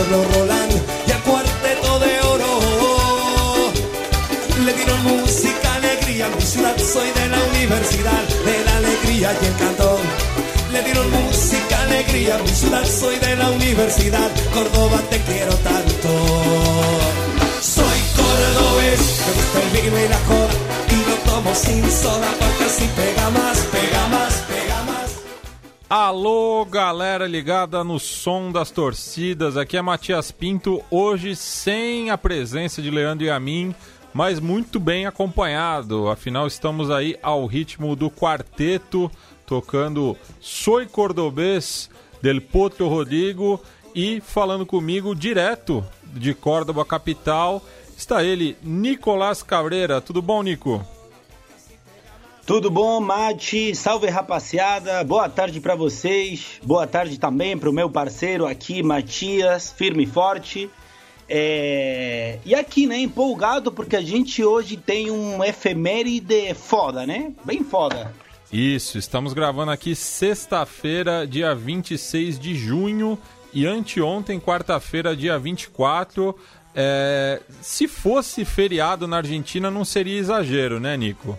[0.00, 0.72] Pedro Roland
[1.06, 2.60] y el cuarteto de oro.
[4.64, 9.56] Le dieron música, alegría, mi ciudad soy de la universidad, de la alegría y el
[9.56, 10.00] cantón.
[10.72, 16.08] Le dieron música, alegría, mi ciudad soy de la universidad, Córdoba te quiero tanto.
[17.60, 20.54] Soy cordobés, me gusta el vino y la cola,
[20.94, 24.29] y lo tomo sin soda porque así pega más, pega más.
[25.90, 29.56] Alô, galera ligada no som das torcidas.
[29.56, 33.74] Aqui é Matias Pinto, hoje sem a presença de Leandro e a mim,
[34.14, 36.08] mas muito bem acompanhado.
[36.08, 39.10] Afinal, estamos aí ao ritmo do quarteto
[39.44, 41.90] tocando Soy Cordobês
[42.22, 43.60] del Potro Rodrigo
[43.92, 47.60] e falando comigo direto de Córdoba capital
[47.96, 50.00] está ele, Nicolás Cabreira.
[50.00, 50.86] Tudo bom, Nico?
[52.50, 53.76] Tudo bom, Mate?
[53.76, 55.04] Salve, rapaziada.
[55.04, 56.58] Boa tarde para vocês.
[56.64, 60.68] Boa tarde também para o meu parceiro aqui, Matias, firme e forte.
[61.28, 62.40] É...
[62.44, 67.32] E aqui, né, empolgado porque a gente hoje tem um efeméride foda, né?
[67.44, 68.12] Bem foda.
[68.52, 73.16] Isso, estamos gravando aqui sexta-feira, dia 26 de junho,
[73.54, 76.34] e anteontem, quarta-feira, dia 24.
[76.74, 77.40] É...
[77.60, 81.38] Se fosse feriado na Argentina, não seria exagero, né, Nico?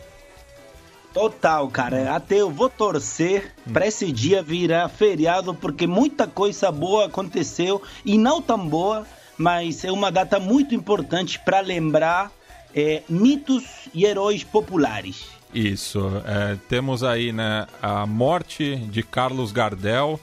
[1.13, 2.15] Total, cara.
[2.15, 8.17] Até eu vou torcer para esse dia virar feriado, porque muita coisa boa aconteceu e
[8.17, 9.05] não tão boa,
[9.37, 12.31] mas é uma data muito importante para lembrar
[12.73, 13.63] é, mitos
[13.93, 15.27] e heróis populares.
[15.53, 15.99] Isso.
[16.25, 20.19] É, temos aí né, a morte de Carlos Gardel.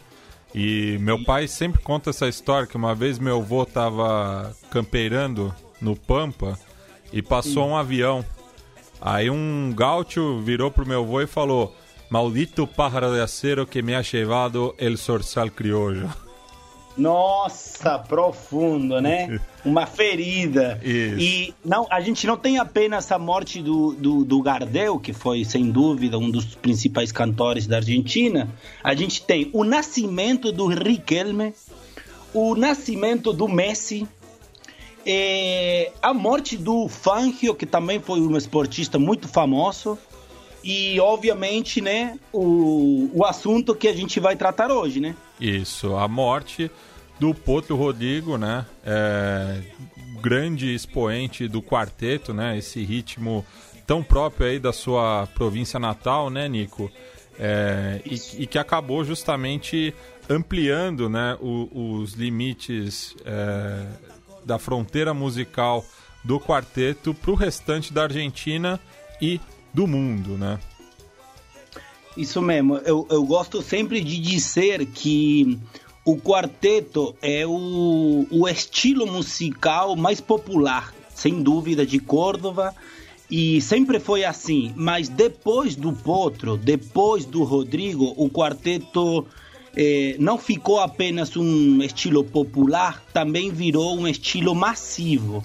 [0.54, 5.94] E meu pai sempre conta essa história que uma vez meu avô estava campeirando no
[5.94, 6.58] Pampa
[7.12, 8.24] e passou um avião.
[9.00, 11.74] Aí um gaúcho virou pro meu avô e falou:
[12.10, 16.08] Maldito pájaro de acero que me ha llevado el sorsal criollo.
[16.98, 19.40] Nossa, profundo, né?
[19.64, 20.80] Uma ferida.
[20.82, 21.20] Isso.
[21.20, 25.44] E não, a gente não tem apenas a morte do, do, do, Gardel, que foi,
[25.44, 28.48] sem dúvida, um dos principais cantores da Argentina.
[28.82, 31.54] A gente tem o nascimento do Riquelme,
[32.34, 34.08] o nascimento do Messi,
[35.10, 39.98] é, a morte do Fangio, que também foi um esportista muito famoso.
[40.62, 45.16] E, obviamente, né, o, o assunto que a gente vai tratar hoje, né?
[45.40, 46.70] Isso, a morte
[47.18, 48.66] do Potro Rodrigo, né?
[48.84, 49.62] É,
[50.20, 52.58] grande expoente do quarteto, né?
[52.58, 53.46] Esse ritmo
[53.86, 56.90] tão próprio aí da sua província natal, né, Nico?
[57.38, 59.94] É, e, e, que acabou justamente
[60.28, 63.86] ampliando né, o, os limites é,
[64.48, 65.84] da fronteira musical
[66.24, 68.80] do quarteto para o restante da Argentina
[69.20, 69.38] e
[69.72, 70.58] do mundo, né?
[72.16, 72.78] Isso mesmo.
[72.78, 75.58] Eu, eu gosto sempre de dizer que
[76.04, 82.74] o quarteto é o, o estilo musical mais popular, sem dúvida, de Córdoba.
[83.30, 84.72] E sempre foi assim.
[84.74, 89.26] Mas depois do Potro, depois do Rodrigo, o quarteto
[89.76, 95.44] eh, não ficou apenas um estilo popular, também virou um estilo massivo.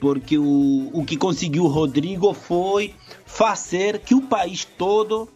[0.00, 5.28] Porque o, o que conseguiu Rodrigo foi fazer que o país todo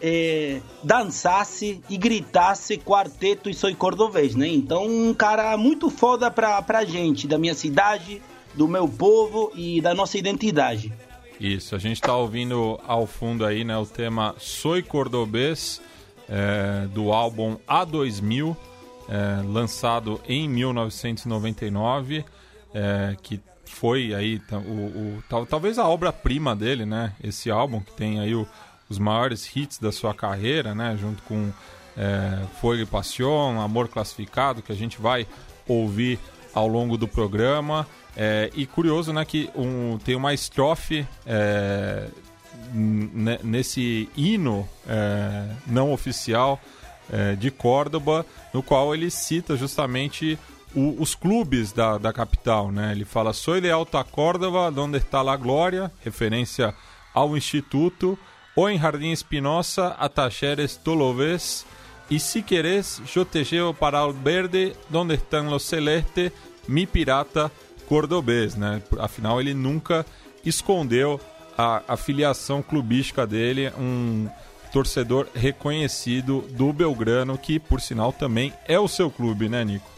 [0.00, 4.48] é, dançasse e gritasse quarteto e sou cordovês, né?
[4.48, 8.20] Então, um cara muito foda pra, pra gente, da minha cidade,
[8.54, 10.92] do meu povo e da nossa identidade.
[11.40, 15.80] Isso, a gente tá ouvindo ao fundo aí, né, o tema Soy Cordobês,
[16.28, 18.56] é, do álbum A2000,
[19.08, 22.24] é, lançado em 1999,
[22.72, 27.12] é, que foi aí o, o, tal, talvez a obra-prima dele, né?
[27.22, 28.46] Esse álbum que tem aí o,
[28.88, 30.96] os maiores hits da sua carreira, né?
[31.00, 31.50] Junto com
[31.96, 35.26] é, Fogo Passion, Amor Classificado, que a gente vai
[35.66, 36.18] ouvir
[36.54, 37.86] ao longo do programa.
[38.16, 42.06] É, e curioso, né, que um, tem uma estrofe é,
[42.72, 46.60] nesse hino é, não oficial
[47.12, 50.38] é, de Córdoba, no qual ele cita justamente
[50.74, 52.92] o, os clubes da, da capital, né?
[52.92, 56.74] Ele fala: "Soy de Alta Córdoba, donde está la Glória", referência
[57.12, 58.18] ao instituto
[58.56, 60.08] o en Jardín Espinosa a
[60.82, 61.66] Tolovés
[62.08, 66.32] y si querés yo te llevo para el verde donde están los celestes,
[66.66, 67.50] mi pirata
[67.88, 68.82] cordobês, né?
[68.98, 70.06] Afinal ele nunca
[70.44, 71.20] escondeu
[71.56, 74.28] a, a filiação clubística dele, um
[74.72, 79.88] torcedor reconhecido do Belgrano, que por sinal também é o seu clube, né, Nico?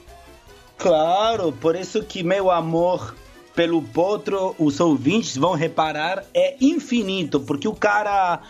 [0.76, 3.14] Claro, por isso que meu amor
[3.56, 8.40] pelo Potro, os ouvintes vão reparar, é infinito, porque o cara.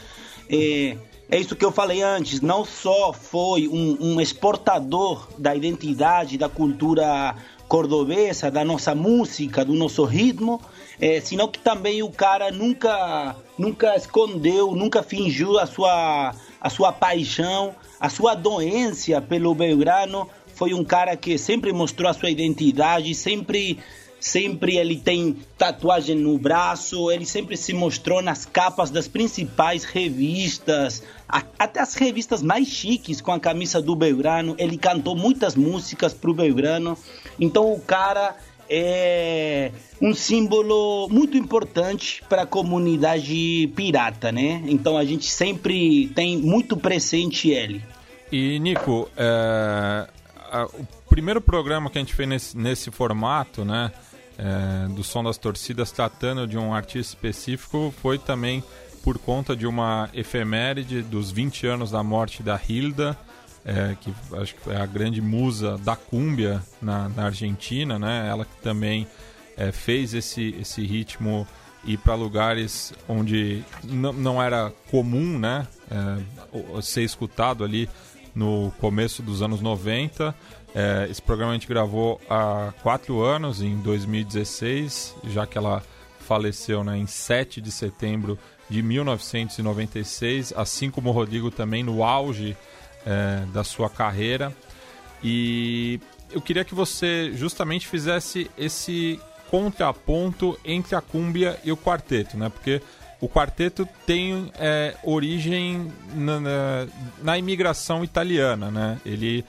[0.51, 0.97] É,
[1.29, 6.49] é isso que eu falei antes, não só foi um, um exportador da identidade, da
[6.49, 7.35] cultura
[7.67, 10.61] cordobesa, da nossa música, do nosso ritmo,
[11.01, 16.93] é, senão que também o cara nunca, nunca escondeu, nunca fingiu a sua, a sua
[16.93, 20.29] paixão, a sua doença pelo Belgrano.
[20.55, 23.79] Foi um cara que sempre mostrou a sua identidade, sempre
[24.19, 31.03] sempre ele tem tatuagem no braço, ele sempre se mostrou nas capas das principais revistas,
[31.29, 34.57] até as revistas mais chiques com a camisa do Belgrano.
[34.59, 36.97] Ele cantou muitas músicas pro Belgrano.
[37.39, 38.35] Então o cara
[38.69, 44.63] é um símbolo muito importante para a comunidade pirata, né?
[44.67, 47.83] Então a gente sempre tem muito presente ele.
[48.31, 50.09] E Nico, é,
[50.79, 53.93] o primeiro programa que a gente fez nesse, nesse formato, né?
[54.39, 58.63] é, do Som das Torcidas tratando de um artista específico foi também
[59.03, 63.17] por conta de uma efeméride dos 20 anos da morte da Hilda,
[63.67, 68.27] é, que acho que é a grande musa da cúmbia na, na Argentina, né?
[68.29, 69.07] Ela que também
[69.57, 71.47] é, fez esse, esse ritmo
[71.85, 75.67] ir para lugares onde não era comum, né?
[75.91, 77.89] É, ser escutado ali
[78.35, 80.35] no começo dos anos 90
[80.77, 85.83] é, esse programa a gente gravou há quatro anos, em 2016, já que ela
[86.21, 92.55] faleceu né, em 7 de setembro de 1996, assim como o Rodrigo também no auge
[93.07, 94.53] é, da sua carreira.
[95.23, 96.01] E
[96.31, 99.19] eu queria que você justamente fizesse esse
[99.51, 102.49] contraponto entre a cúmbia e o quarteto, né?
[102.49, 102.83] Porque
[103.21, 106.87] o quarteto tem é, origem na, na,
[107.23, 109.01] na, imigração italiana, né?
[109.07, 109.45] Ele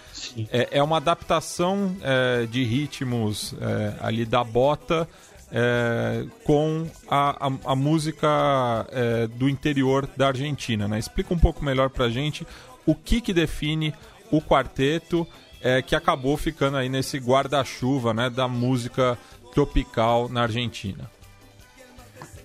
[0.52, 5.08] é, é, uma adaptação é, de ritmos é, ali da bota
[5.52, 8.28] é, com a, a, a música
[8.92, 11.00] é, do interior da Argentina, né?
[11.00, 12.46] Explica um pouco melhor pra gente
[12.88, 13.94] o que que define
[14.32, 15.28] o quarteto
[15.86, 19.18] que acabou ficando aí nesse guarda-chuva, né, da música
[19.54, 21.10] tropical na Argentina.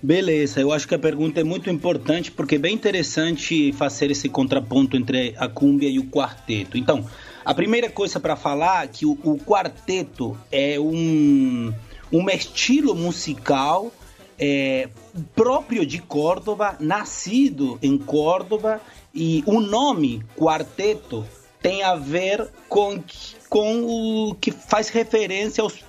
[0.03, 4.27] Beleza, eu acho que a pergunta é muito importante porque é bem interessante fazer esse
[4.27, 6.77] contraponto entre a cúmbia e o quarteto.
[6.77, 7.07] Então,
[7.45, 11.73] a primeira coisa para falar é que o, o, quarteto é um,
[12.11, 13.93] um estilo musical
[14.37, 14.89] é,
[15.33, 18.81] próprio de Córdoba, nascido em Córdoba,
[19.13, 21.25] e o nome quarteto
[21.61, 23.01] tem a ver com,
[23.49, 25.83] com o que faz referência aos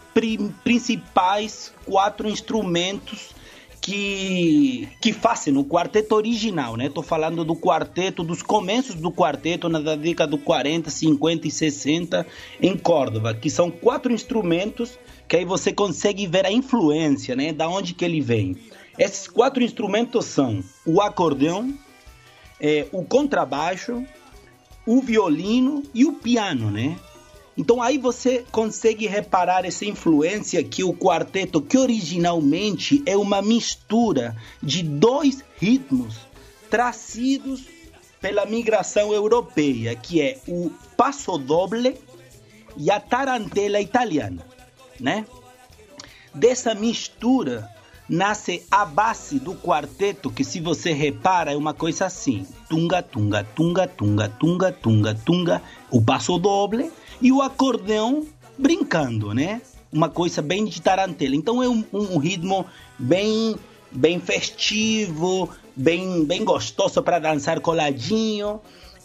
[0.63, 3.35] principais quatro instrumentos
[3.81, 6.89] que, que fazem o quarteto original, né?
[6.89, 12.27] Tô falando do quarteto, dos começos do quarteto na década do 40, 50 e 60
[12.63, 17.53] em Córdoba, que são quatro instrumentos que aí você consegue ver a influência, né?
[17.53, 18.57] Da onde que ele vem.
[18.99, 21.75] Esses quatro instrumentos são o acordeão,
[22.61, 24.05] é, o contrabaixo,
[24.87, 26.97] o violino e o piano, né?
[27.57, 34.37] Então aí você consegue reparar essa influência que o quarteto, que originalmente é uma mistura
[34.63, 36.17] de dois ritmos
[36.69, 37.65] trazidos
[38.21, 41.97] pela migração europeia, que é o passo doble
[42.77, 44.45] e a tarantela italiana,
[44.99, 45.25] né?
[46.35, 47.71] Dessa mistura
[48.09, 53.45] nasce a base do quarteto, que se você repara é uma coisa assim: tunga, tunga,
[53.45, 58.27] tunga, tunga, tunga, tunga, tunga, o passo doble e o acordeão
[58.59, 59.61] brincando, né?
[59.93, 61.37] Uma coisa bem de tarantela.
[61.37, 62.67] Então é um, um ritmo
[62.99, 63.57] bem
[63.91, 68.61] bem festivo, bem bem gostoso para dançar coladinho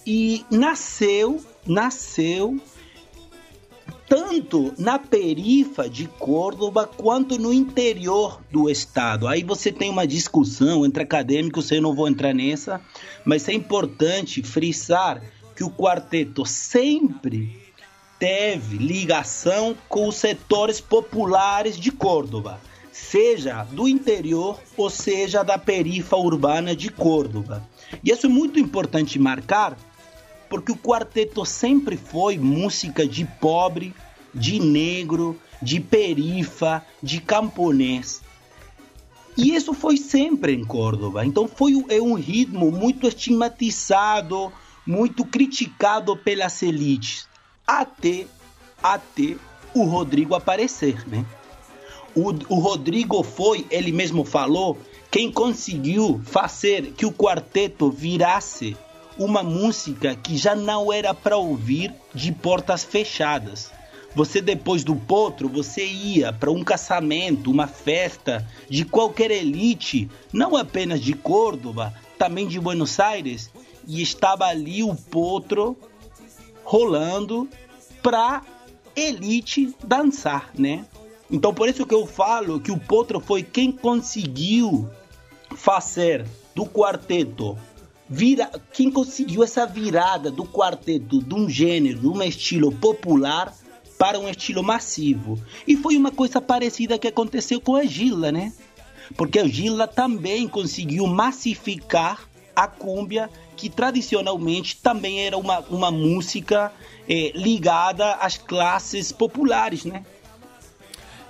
[0.05, 2.59] e nasceu nasceu
[4.09, 9.27] tanto na perifa de Córdoba quanto no interior do estado.
[9.27, 12.81] Aí você tem uma discussão entre acadêmicos, eu não vou entrar nessa,
[13.23, 15.21] mas é importante frisar
[15.55, 17.55] que o quarteto sempre
[18.17, 22.59] teve ligação com os setores populares de Córdoba,
[22.91, 27.63] seja do interior ou seja da perifa urbana de Córdoba.
[28.03, 29.77] E isso é muito importante marcar,
[30.49, 33.93] porque o quarteto sempre foi música de pobre,
[34.33, 38.21] de negro, de perifa, de camponês.
[39.37, 41.25] E isso foi sempre em Córdoba.
[41.25, 44.51] Então foi é um ritmo muito estigmatizado,
[44.85, 47.27] muito criticado pelas elites
[47.65, 48.25] até,
[48.81, 49.35] até
[49.73, 51.23] o Rodrigo aparecer, né?
[52.15, 54.77] O, o Rodrigo foi, ele mesmo falou,
[55.11, 58.75] quem conseguiu fazer que o quarteto virasse
[59.19, 63.69] uma música que já não era para ouvir de portas fechadas.
[64.15, 70.55] Você depois do potro, você ia para um casamento, uma festa de qualquer elite, não
[70.55, 73.51] apenas de Córdoba, também de Buenos Aires,
[73.85, 75.77] e estava ali o potro
[76.63, 77.47] rolando
[78.01, 78.41] para
[78.95, 80.85] elite dançar, né?
[81.29, 84.89] Então por isso que eu falo que o potro foi quem conseguiu
[85.55, 87.57] fazer do quarteto
[88.09, 93.53] vira quem conseguiu essa virada do quarteto de um gênero, de um estilo popular
[93.99, 95.39] para um estilo massivo.
[95.67, 98.51] E foi uma coisa parecida que aconteceu com a Gila, né?
[99.15, 106.71] Porque a Gila também conseguiu massificar a cúmbia, que tradicionalmente também era uma, uma música
[107.07, 110.03] eh, ligada às classes populares, né?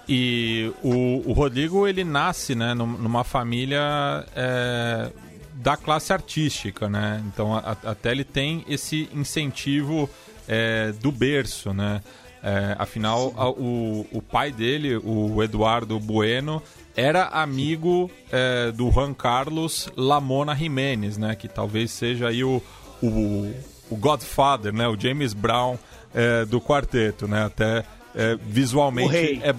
[0.08, 5.12] E o, o Rodrigo, ele nasce né, numa família é,
[5.60, 7.22] da classe artística, né?
[7.28, 10.10] Então, a, até ele tem esse incentivo
[10.48, 12.02] é, do berço, né?
[12.42, 16.64] É, afinal, a, o, o pai dele, o Eduardo Bueno,
[16.96, 21.36] era amigo é, do Juan Carlos Lamona Jiménez, né?
[21.36, 22.64] Que talvez seja aí o,
[23.04, 23.54] o,
[23.90, 24.88] o Godfather, né?
[24.88, 25.78] O James Brown
[26.14, 27.44] é, do quarteto, né?
[27.44, 27.84] Até
[28.16, 29.54] é, visualmente é, é,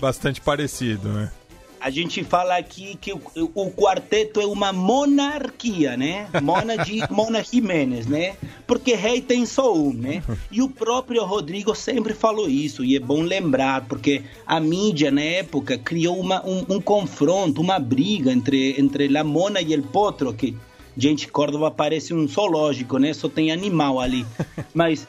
[0.00, 1.30] bastante parecido, né?
[1.80, 3.20] A gente fala aqui que o,
[3.54, 6.28] o, quarteto é uma monarquia, né?
[6.42, 8.36] Mona de Mona Jiménez, né?
[8.66, 10.22] Porque rei tem só um, né?
[10.50, 15.22] E o próprio Rodrigo sempre falou isso, e é bom lembrar, porque a mídia na
[15.22, 20.32] época criou uma, um, um confronto, uma briga entre, entre La Mona e El Potro,
[20.32, 20.56] que
[20.96, 23.12] gente, Córdoba parece um zoológico, né?
[23.12, 24.26] Só tem animal ali.
[24.74, 25.06] Mas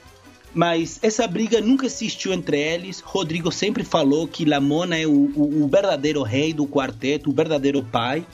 [0.53, 2.99] mas essa briga nunca existiu entre eles.
[2.99, 7.83] Rodrigo sempre falou que Lamona é o, o, o verdadeiro rei do quarteto, o verdadeiro
[7.83, 8.25] pai.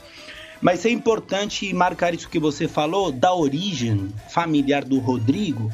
[0.60, 5.70] Mas é importante marcar isso que você falou da origem familiar do Rodrigo,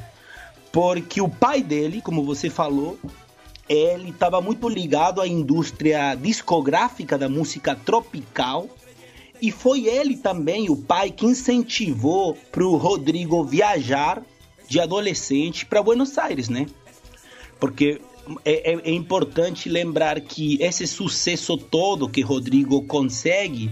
[0.72, 2.98] porque o pai dele, como você falou,
[3.68, 8.68] ele estava muito ligado à indústria discográfica da música tropical
[9.40, 14.22] e foi ele também o pai que incentivou para o Rodrigo viajar
[14.70, 16.66] de adolescente para Buenos Aires, né?
[17.58, 18.00] Porque
[18.44, 23.68] é, é, é, importante lembrar que esse sucesso todo que Rodrigo consegue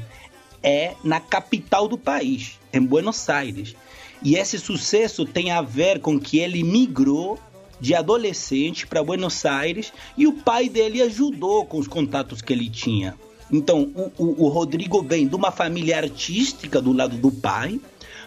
[0.60, 3.76] é na capital do país, em Buenos Aires.
[4.24, 7.38] E esse sucesso tem a ver com que ele migrou
[7.80, 12.68] de adolescente para Buenos Aires e o pai dele ajudou com os contatos que ele
[12.68, 13.14] tinha.
[13.52, 17.80] Então, o, o, o Rodrigo vem de uma família artística do lado do pai,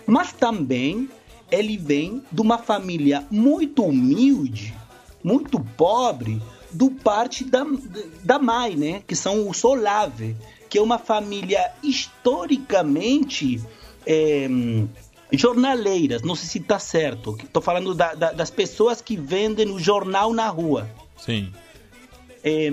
[0.08, 1.10] mas também
[1.51, 4.74] ele vem de uma família muito humilde,
[5.24, 6.41] muito pobre,
[6.72, 7.65] do parte da,
[8.24, 9.03] da mãe, né?
[9.05, 10.36] Que são os Olave,
[10.70, 13.62] que é uma família historicamente
[14.05, 14.48] é,
[15.34, 17.38] jornaleiras, não sei se está certo.
[17.43, 20.89] Estou falando da, da, das pessoas que vendem o jornal na rua.
[21.17, 21.51] Sim.
[22.43, 22.70] É,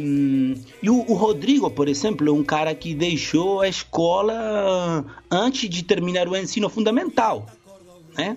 [0.83, 5.83] e o, o, Rodrigo, por exemplo, é um cara que deixou a escola antes de
[5.83, 7.47] terminar o ensino fundamental,
[8.17, 8.37] né?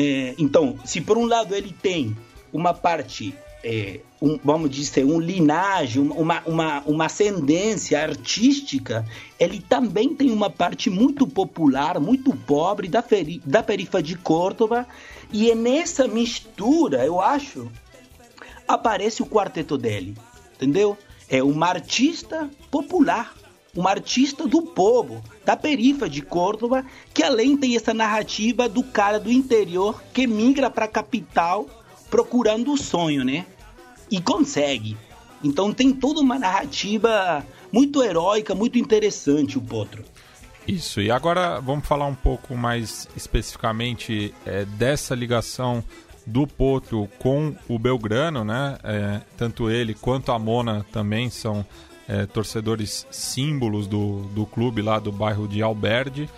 [0.00, 2.16] É, então, se por um lado ele tem
[2.52, 9.04] uma parte, é, um, vamos dizer, um linhagem, uma, uma, uma ascendência artística,
[9.40, 14.86] ele também tem uma parte muito popular, muito pobre da, feri, da periferia de Córdoba,
[15.32, 17.68] e é nessa mistura, eu acho,
[18.68, 20.16] aparece o quarteto dele,
[20.54, 20.96] entendeu?
[21.28, 23.34] É uma artista popular,
[23.78, 29.20] uma artista do povo, da perifa de Córdoba, que além tem essa narrativa do cara
[29.20, 31.64] do interior que migra para a capital
[32.10, 33.46] procurando o sonho, né?
[34.10, 34.96] E consegue.
[35.44, 40.04] Então tem toda uma narrativa muito heróica, muito interessante o Potro.
[40.66, 45.84] Isso, e agora vamos falar um pouco mais especificamente é, dessa ligação
[46.26, 48.76] do Potro com o Belgrano, né?
[48.82, 51.64] É, tanto ele quanto a Mona também são
[52.08, 56.28] é, torcedores símbolos do, do clube lá do bairro de Alberdi.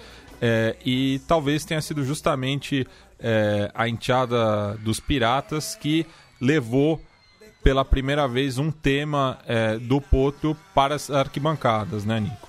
[0.43, 2.87] É, e talvez tenha sido justamente
[3.19, 6.05] é, a enteada dos piratas que
[6.41, 7.01] levou
[7.63, 12.49] pela primeira vez um tema é, do Potro para as arquibancadas, né, Nico?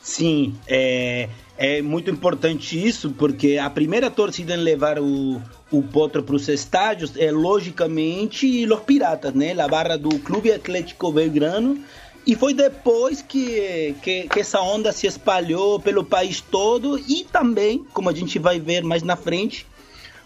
[0.00, 1.28] Sim, é,
[1.58, 6.46] é muito importante isso, porque a primeira torcida em levar o, o Potro para os
[6.46, 9.58] estádios é, logicamente, os Piratas, né?
[9.58, 11.82] A barra do Clube Atlético Belgrano
[12.26, 17.84] e foi depois que, que, que, essa onda se espalhou pelo país todo e também,
[17.92, 19.66] como a gente vai ver mais na frente,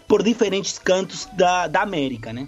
[0.07, 2.47] por diferentes cantos da, da América, né?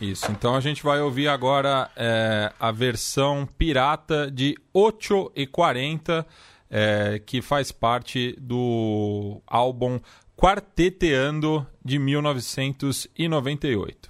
[0.00, 6.26] Isso, então a gente vai ouvir agora é, a versão pirata de 8 e 40,
[6.70, 9.98] é, que faz parte do álbum
[10.36, 14.08] Quarteteando de 1998.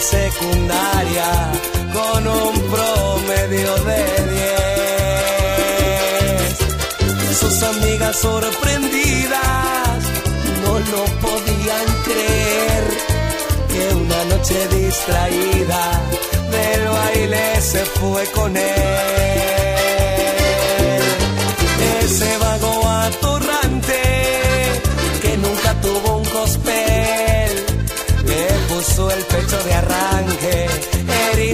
[0.00, 1.52] Secundaria
[1.92, 4.04] con un promedio de
[7.28, 7.38] 10.
[7.40, 9.98] Sus amigas sorprendidas
[10.62, 12.84] no lo podían creer
[13.68, 16.00] que una noche distraída
[16.50, 18.77] del baile se fue con él.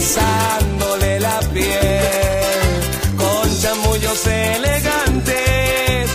[0.05, 6.11] Erizándole la piel con chamullos elegantes.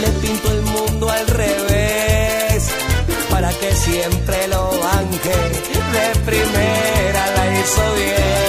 [0.00, 2.68] Le pintó el mundo al revés
[3.30, 5.36] para que siempre lo banque
[5.94, 8.42] de primera la hizo bien.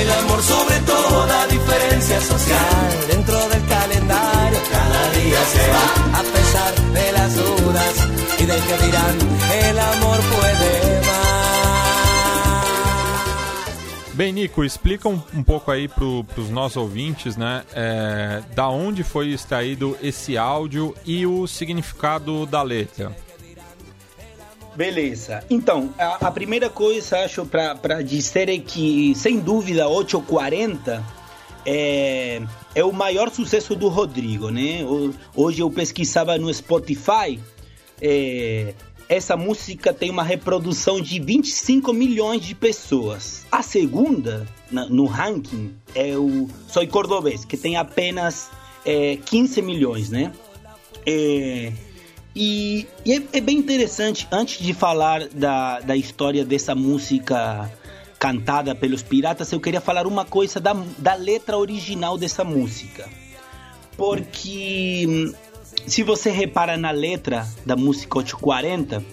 [0.00, 6.74] El amor sobre toda diferencia social dentro del calendario cada día se va a pesar
[6.92, 7.94] de las dudas
[8.38, 9.16] y del que dirán
[9.70, 11.27] el amor puede más.
[14.18, 17.62] Bem, Nico, explica um, um pouco aí para os nossos ouvintes, né?
[17.72, 23.16] É, da onde foi extraído esse áudio e o significado da letra.
[24.74, 25.44] Beleza.
[25.48, 31.00] Então, a, a primeira coisa, acho, para dizer é que, sem dúvida, 840
[31.64, 32.42] é,
[32.74, 34.80] é o maior sucesso do Rodrigo, né?
[35.32, 37.38] Hoje eu pesquisava no Spotify,
[38.02, 38.74] é,
[39.08, 43.46] essa música tem uma reprodução de 25 milhões de pessoas.
[43.50, 48.50] A segunda, no ranking, é o Soy Cordobês, que tem apenas
[48.84, 50.32] é, 15 milhões, né?
[51.06, 51.72] É,
[52.36, 57.70] e, e é, é, bem interessante, antes de falar da, da história dessa música
[58.18, 63.08] cantada pelos piratas, eu queria falar uma coisa da, da letra original dessa música.
[63.96, 65.32] Porque
[65.86, 69.04] se você repara na letra da música 840,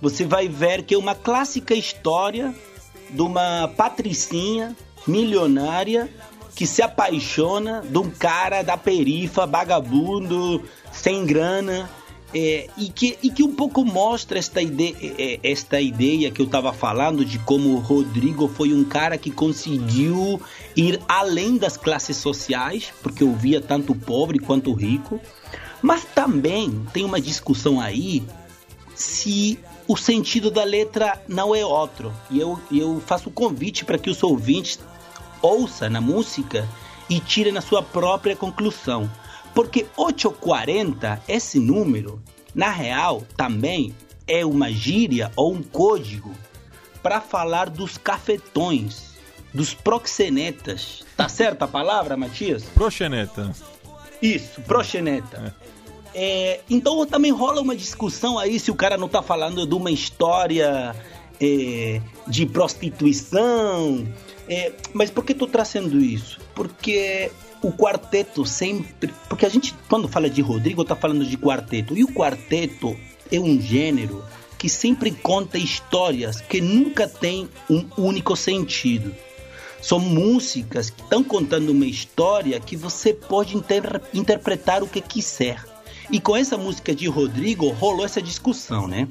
[0.00, 2.54] você vai ver que é uma clássica história
[3.10, 6.08] de uma patricinha milionária
[6.54, 11.88] que se apaixona de um cara da perifa, vagabundo, sem grana,
[12.34, 16.46] é, e, que, e que um pouco mostra esta ideia, é, esta ideia que eu
[16.46, 20.40] estava falando de como Rodrigo foi um cara que conseguiu
[20.76, 25.20] ir além das classes sociais, porque eu via tanto pobre quanto rico.
[25.82, 28.22] Mas também tem uma discussão aí
[28.94, 32.12] se o sentido da letra não é outro.
[32.30, 34.78] E eu, eu faço o convite para que os ouvintes
[35.42, 36.68] ouçam na música
[37.08, 39.10] e tirem a sua própria conclusão.
[39.54, 42.22] Porque 840, esse número,
[42.54, 43.94] na real, também
[44.26, 46.32] é uma gíria ou um código
[47.02, 49.14] para falar dos cafetões,
[49.52, 51.04] dos proxenetas.
[51.16, 52.62] Tá certa a palavra, Matias?
[52.74, 53.50] Proxeneta.
[54.22, 55.54] Isso, proxeneta.
[55.56, 55.59] É.
[56.14, 59.90] É, então também rola uma discussão aí se o cara não tá falando de uma
[59.90, 60.94] história
[61.40, 64.06] é, de prostituição.
[64.48, 66.40] É, mas por que tô trazendo isso?
[66.54, 67.30] Porque
[67.62, 69.12] o quarteto sempre.
[69.28, 71.96] Porque a gente, quando fala de Rodrigo, tá falando de quarteto.
[71.96, 72.96] E o quarteto
[73.30, 74.24] é um gênero
[74.58, 79.14] que sempre conta histórias que nunca tem um único sentido.
[79.80, 85.64] São músicas que estão contando uma história que você pode inter interpretar o que quiser.
[86.10, 89.08] E com essa música de Rodrigo rolou essa discussão, né?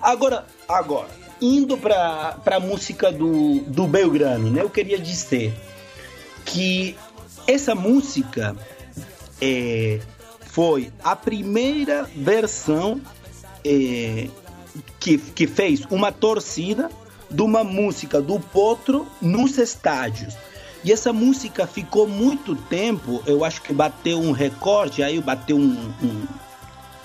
[0.00, 1.08] Agora, agora
[1.40, 4.62] indo para a música do, do Belgrano, né?
[4.62, 5.54] Eu queria dizer
[6.44, 6.96] que
[7.46, 8.56] essa música
[9.40, 10.00] é,
[10.40, 13.00] foi a primeira versão
[13.64, 14.28] é,
[14.98, 16.90] que, que fez uma torcida
[17.30, 20.34] de uma música do Potro nos estádios.
[20.86, 25.92] E essa música ficou muito tempo, eu acho que bateu um recorde, aí bateu um,
[26.00, 26.26] um,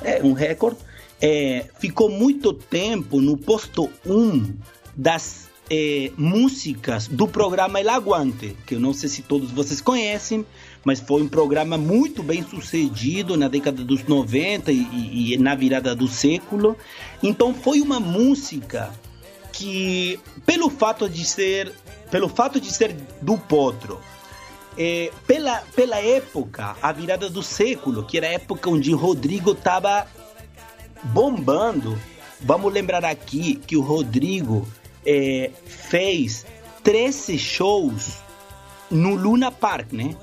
[0.03, 0.77] é, um recorde,
[1.19, 4.53] é, ficou muito tempo no posto 1 um
[4.95, 10.45] das é, músicas do programa El Aguante, que eu não sei se todos vocês conhecem,
[10.85, 15.95] mas foi um programa muito bem sucedido na década dos 90 e, e na virada
[15.95, 16.77] do século.
[17.23, 18.91] Então foi uma música
[19.51, 21.73] que pelo fato de ser
[22.11, 23.99] pelo fato de ser do potro
[24.77, 30.07] é, pela, pela época, a virada do século, que era a época onde Rodrigo estava
[31.03, 31.97] bombando.
[32.39, 34.67] Vamos lembrar aqui que o Rodrigo
[35.05, 36.45] é, fez
[36.83, 38.17] 13 shows
[38.89, 40.15] no Luna Park, né?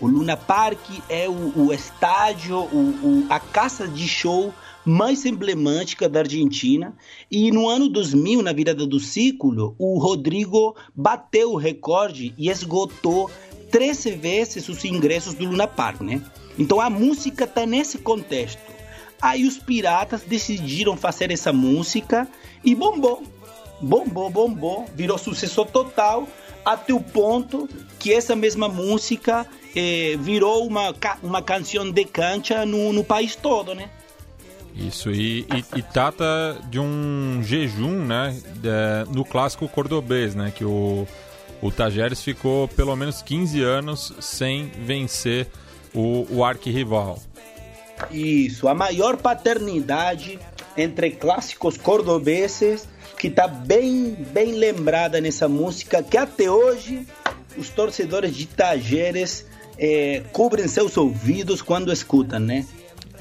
[0.00, 4.52] O Luna Park é o, o estádio, o, o, a casa de show
[4.84, 6.94] mais emblemática da Argentina.
[7.30, 13.30] E no ano 2000, na virada do ciclo, o Rodrigo bateu o recorde e esgotou
[13.70, 16.22] 13 vezes os ingressos do Luna Park, né?
[16.58, 18.60] Então a música está nesse contexto.
[19.20, 22.28] Aí os piratas decidiram fazer essa música
[22.62, 23.22] e bombou.
[23.80, 26.28] Bombou, bombou, virou sucesso total,
[26.64, 27.68] até o ponto
[27.98, 33.74] que essa mesma música eh, virou uma, uma canção de cancha no, no país todo,
[33.74, 33.90] né?
[34.76, 38.36] Isso, e, e, e, trata de um jejum, né,
[39.14, 41.06] no clássico cordobês, né, que o,
[41.62, 45.46] o Tajeres ficou pelo menos 15 anos sem vencer
[45.94, 47.20] o, o arquirrival.
[48.10, 50.40] Isso, a maior paternidade
[50.76, 57.06] entre clássicos cordobeses que está bem, bem lembrada nessa música que até hoje
[57.56, 59.46] os torcedores de Tajeres
[59.78, 62.66] é, cobrem seus ouvidos quando escutam, né?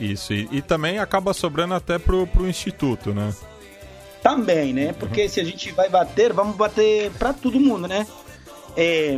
[0.03, 3.33] Isso, e, e, também acaba sobrando até pro, pro Instituto, né?
[4.21, 4.93] Também, né?
[4.93, 5.29] Porque uhum.
[5.29, 8.05] se a gente vai bater, vamos bater para todo mundo, né?
[8.75, 9.15] É,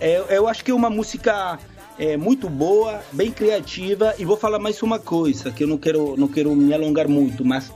[0.00, 1.58] é, eu acho que é uma música
[1.98, 6.16] é, muito boa, bem criativa, e vou falar mais uma coisa, que eu não quero,
[6.16, 7.72] não quero me alongar muito, mas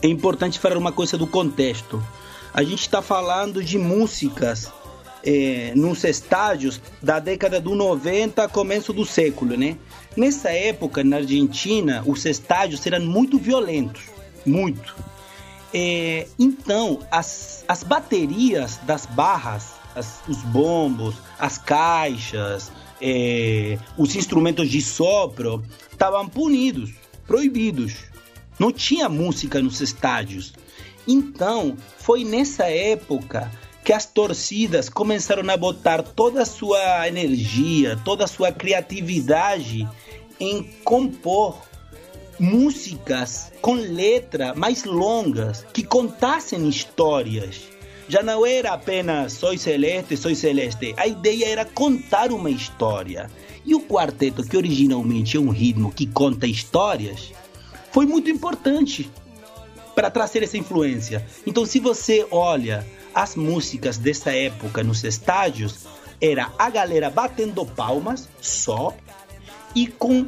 [0.00, 2.02] é importante falar uma coisa do contexto.
[2.54, 4.72] A gente está falando de músicas
[5.24, 9.76] é, nos estádios da década do 90, começo do século, né?
[10.16, 14.02] Nessa época, na Argentina, os estádios eram muito violentos,
[14.44, 14.94] muito.
[15.72, 24.68] É, então, as, as baterias das barras, as, os bombos, as caixas, é, os instrumentos
[24.68, 26.90] de sopro estavam punidos,
[27.26, 27.94] proibidos.
[28.58, 30.52] Não tinha música nos estádios.
[31.06, 33.50] Então, foi nessa época
[33.84, 39.88] que as torcidas começaram a botar toda a sua energia, toda a sua criatividade
[40.38, 41.56] em compor
[42.38, 47.68] músicas com letra mais longas que contassem histórias.
[48.08, 50.94] Já não era apenas Soy Celeste, Soy Celeste.
[50.96, 53.30] A ideia era contar uma história.
[53.64, 57.30] E o quarteto, que originalmente é um ritmo que conta histórias,
[57.92, 59.10] foi muito importante
[59.94, 61.24] para trazer essa influência.
[61.46, 65.86] Então, se você olha as músicas dessa época nos estádios,
[66.20, 68.94] era a galera batendo palmas só
[69.74, 70.26] e com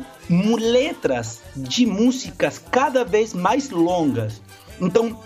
[0.59, 4.41] letras de músicas cada vez mais longas.
[4.81, 5.21] Então,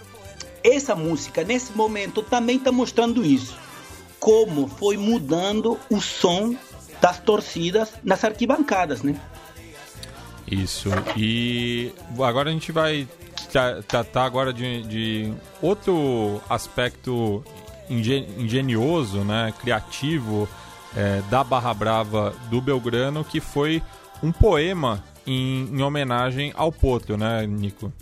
[0.65, 3.57] essa música nesse momento também está mostrando isso.
[4.19, 6.57] Como foi mudando o som
[7.01, 9.21] das torcidas nas arquibancadas, né?
[10.51, 10.89] Isso.
[11.17, 13.07] E agora a gente vai
[13.47, 17.45] tratar agora de, de outro aspecto
[17.89, 20.49] engenhoso, né, criativo
[20.97, 23.83] é, da Barra Brava do Belgrano, que foi
[24.23, 27.93] um poema em, em homenagem ao Potro, né, Nico?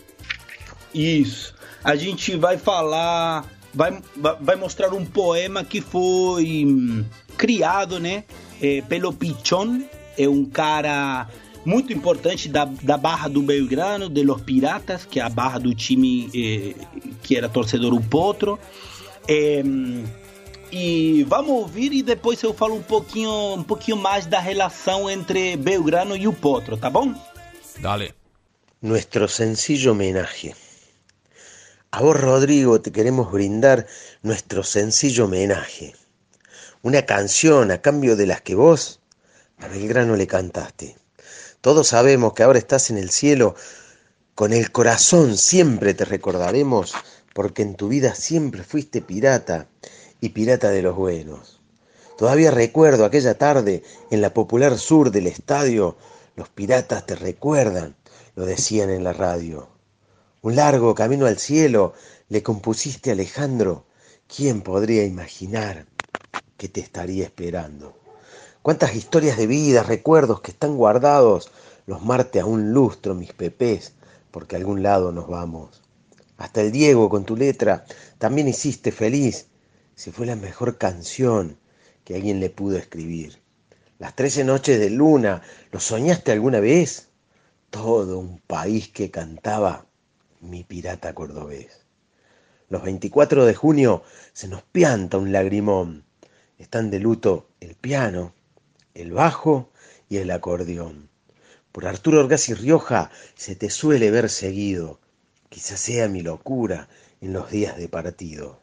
[0.95, 1.55] Isso.
[1.83, 4.01] A gente vai falar, vai,
[4.41, 7.05] vai mostrar um poema que foi hum,
[7.37, 8.25] criado, né,
[8.63, 9.83] é, pelo Pichon,
[10.17, 11.27] é um cara
[11.65, 15.75] muito importante da, da barra do Belgrano, de los Piratas, que é a barra do
[15.75, 16.75] time eh,
[17.23, 18.59] que era torcedor o Potro.
[19.27, 19.63] Eh,
[20.71, 25.57] e vamos ouvir e depois eu falo um pouquinho, um pouquinho mais da relação entre
[25.57, 27.15] Belgrano e o Potro, tá bom?
[27.79, 28.13] Dale.
[28.83, 30.53] Nuestro sencillo homenaje.
[31.93, 33.87] A vos, Rodrigo, te queremos brindar
[34.23, 35.95] nuestro sencillo homenaje.
[36.83, 39.01] Una canción a cambio de las que vos
[39.59, 40.97] a Belgrano le cantaste.
[41.65, 43.55] Todos sabemos que ahora estás en el cielo,
[44.35, 46.93] con el corazón siempre te recordaremos,
[47.33, 49.67] porque en tu vida siempre fuiste pirata
[50.21, 51.63] y pirata de los buenos.
[52.19, 55.97] Todavía recuerdo aquella tarde en la popular sur del estadio,
[56.37, 57.97] los piratas te recuerdan,
[58.35, 59.71] lo decían en la radio.
[60.43, 61.95] Un largo camino al cielo
[62.29, 63.87] le compusiste a Alejandro,
[64.29, 65.87] ¿quién podría imaginar
[66.59, 68.04] que te estaría esperando?
[68.65, 71.51] Cuántas historias de vida, recuerdos que están guardados,
[71.85, 73.93] los marte a un lustro, mis pepés,
[74.31, 75.83] porque a algún lado nos vamos.
[76.39, 77.85] Hasta el Diego con tu letra
[78.17, 79.49] también hiciste feliz,
[79.95, 81.59] si fue la mejor canción
[82.05, 83.39] que alguien le pudo escribir.
[83.99, 87.11] Las trece noches de luna, ¿lo soñaste alguna vez?
[87.69, 89.85] Todo un país que cantaba
[90.41, 91.85] mi pirata cordobés.
[92.71, 96.07] Los 24 de junio se nos pianta un lagrimón.
[96.57, 98.33] Están de luto el piano,
[98.95, 99.73] el bajo
[100.09, 101.11] y el acordeón.
[101.73, 105.01] Por Arturo Orgaz y Rioja se te suele ver seguido,
[105.49, 106.89] quizás sea mi locura
[107.21, 108.63] en los días de partido.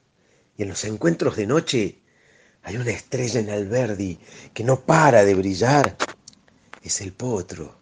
[0.57, 2.01] Y en los encuentros de noche
[2.63, 4.19] hay una estrella en Alberdi
[4.53, 5.97] que no para de brillar.
[6.81, 7.81] Es el potro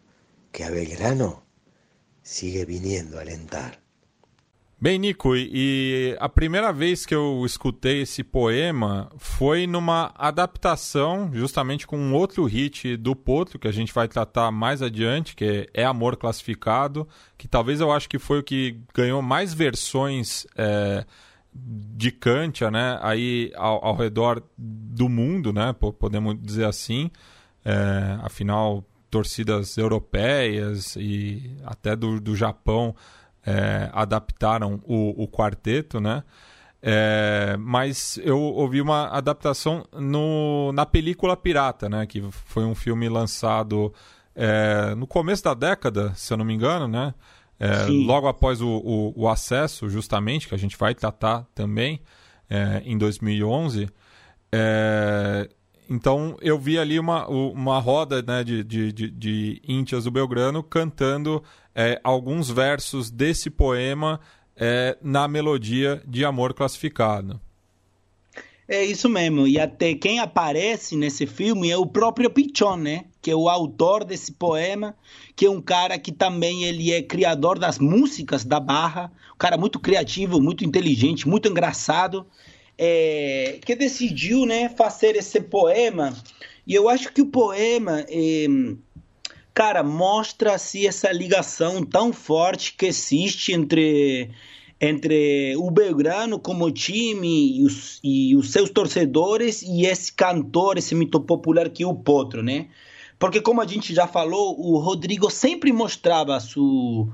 [0.52, 1.44] que a Belgrano
[2.24, 3.80] sigue viniendo a alentar.
[4.82, 11.86] Bem, Nico, e a primeira vez que eu escutei esse poema foi numa adaptação, justamente
[11.86, 15.84] com um outro hit do Potro, que a gente vai tratar mais adiante, que é
[15.84, 17.06] Amor Classificado,
[17.38, 21.06] que talvez eu acho que foi o que ganhou mais versões é,
[21.54, 27.12] de Kantia, né, aí ao, ao, redor do mundo, né, podemos dizer assim.
[27.66, 32.96] É, afinal, torcidas europeias e até do, do Japão
[33.50, 36.24] é, adaptaram o, o, quarteto, né?
[36.82, 42.06] É, mas eu ouvi uma adaptação no, na película Pirata, né?
[42.06, 43.92] Que foi um filme lançado
[44.36, 47.14] é, no começo da década, se eu não me engano, né?
[47.60, 52.02] É, logo após o, o, o, acesso, justamente, que a gente vai tratar também
[52.50, 53.90] é, em 2011.
[54.52, 55.50] É,
[55.90, 60.62] então eu vi ali uma, uma roda né, de, de, de, de íntias do Belgrano
[60.62, 64.20] cantando é, alguns versos desse poema
[64.56, 67.40] é, na melodia de Amor Classificado.
[68.72, 73.06] É isso mesmo, e até quem aparece nesse filme é o próprio Pichon, né?
[73.20, 74.96] Que é o autor desse poema,
[75.36, 79.58] que é um cara que também ele é criador das músicas da Barra, um cara
[79.58, 82.28] muito criativo, muito inteligente, muito engraçado,
[82.82, 86.16] é, que decidiu né, fazer esse poema.
[86.66, 88.48] E eu acho que o poema, é,
[89.54, 94.30] cara, mostra-se essa ligação tão forte que existe entre,
[94.80, 100.96] entre o Belgrano como time e os, e os seus torcedores e esse cantor, esse
[100.96, 102.70] mito popular que é o Potro, né?
[103.18, 107.10] Porque, como a gente já falou, o Rodrigo sempre mostrava a sua,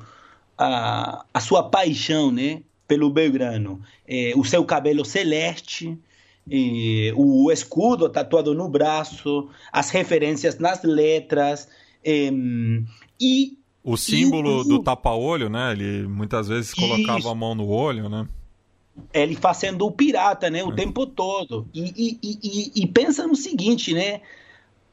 [0.56, 2.62] a, a sua paixão, né?
[2.88, 3.82] Pelo Belgrano.
[4.08, 5.98] É, o seu cabelo celeste,
[6.50, 11.68] é, o escudo tatuado no braço, as referências nas letras
[12.04, 12.30] é,
[13.20, 15.72] e o símbolo e do tapa-olho, né?
[15.72, 17.30] Ele muitas vezes colocava isso.
[17.30, 18.28] a mão no olho, né?
[19.14, 20.64] Ele fazendo o pirata, né?
[20.64, 20.76] O é.
[20.76, 21.68] tempo todo.
[21.72, 24.22] E, e, e, e, pensa no seguinte, né?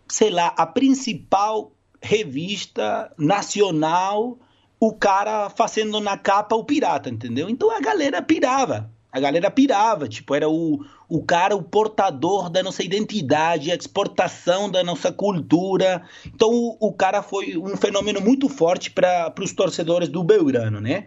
[0.08, 4.38] Sei lá, a principal revista nacional
[4.84, 7.48] o cara fazendo na capa o pirata, entendeu?
[7.48, 8.90] Então a galera pirava.
[9.12, 14.68] A galera pirava, tipo, era o, o cara, o portador da nossa identidade, a exportação
[14.68, 16.02] da nossa cultura.
[16.26, 21.06] Então o, o cara foi um fenômeno muito forte para os torcedores do Belgrano, né?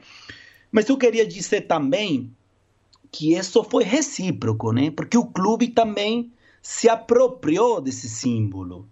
[0.71, 2.31] Mas eu queria dizer também
[3.11, 4.89] que isso foi recíproco, né?
[4.89, 8.87] Porque o clube também se apropriou desse símbolo.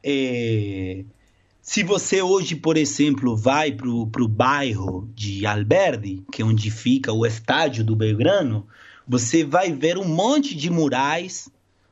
[0.00, 1.04] É
[1.68, 7.12] se você hoje, por exemplo, vai para o bairro de Alberdi, que é onde fica
[7.12, 8.66] o estádio do Belgrano,
[9.06, 11.50] você vai ver um monte de murais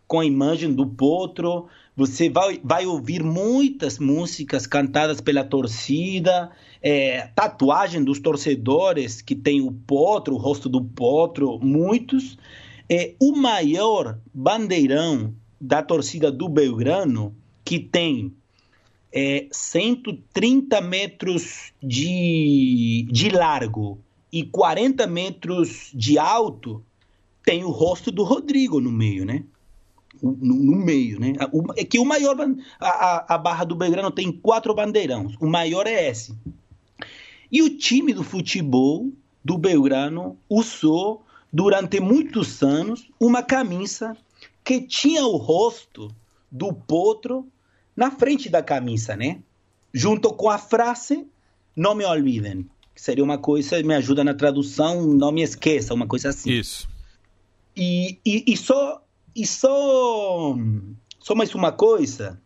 [0.09, 7.27] com a imagem do Potro, você vai, vai ouvir muitas músicas cantadas pela torcida, é,
[7.35, 12.39] tatuagem dos torcedores que tem o Potro, o rosto do Potro, muitos.
[12.89, 18.33] É, o maior bandeirão da torcida do Belgrano, que tem
[19.17, 23.99] é, 130 metros de, de largo
[24.31, 26.85] e 40 metros de alto,
[27.43, 29.43] tem o rosto do Rodrigo no meio, né?
[30.23, 31.33] No, no meio, né?
[31.77, 32.37] É que o maior.
[32.79, 35.35] A, a Barra do Belgrano tem quatro bandeirões.
[35.41, 36.37] O maior é esse.
[37.51, 39.11] E o time do futebol
[39.43, 44.15] do Belgrano usou durante muitos anos uma camisa
[44.63, 46.15] que tinha o rosto
[46.51, 47.47] do Potro
[47.97, 49.41] na frente da camisa, né?
[49.93, 51.27] Junto com a frase
[51.75, 52.67] Não me olvidem.
[52.95, 56.51] Que seria uma coisa, me ajuda na tradução, não me esqueça, uma coisa assim.
[56.51, 56.89] Isso.
[57.77, 59.03] E, e, e só,
[59.35, 60.57] e só,
[61.19, 62.41] só mais uma coisa,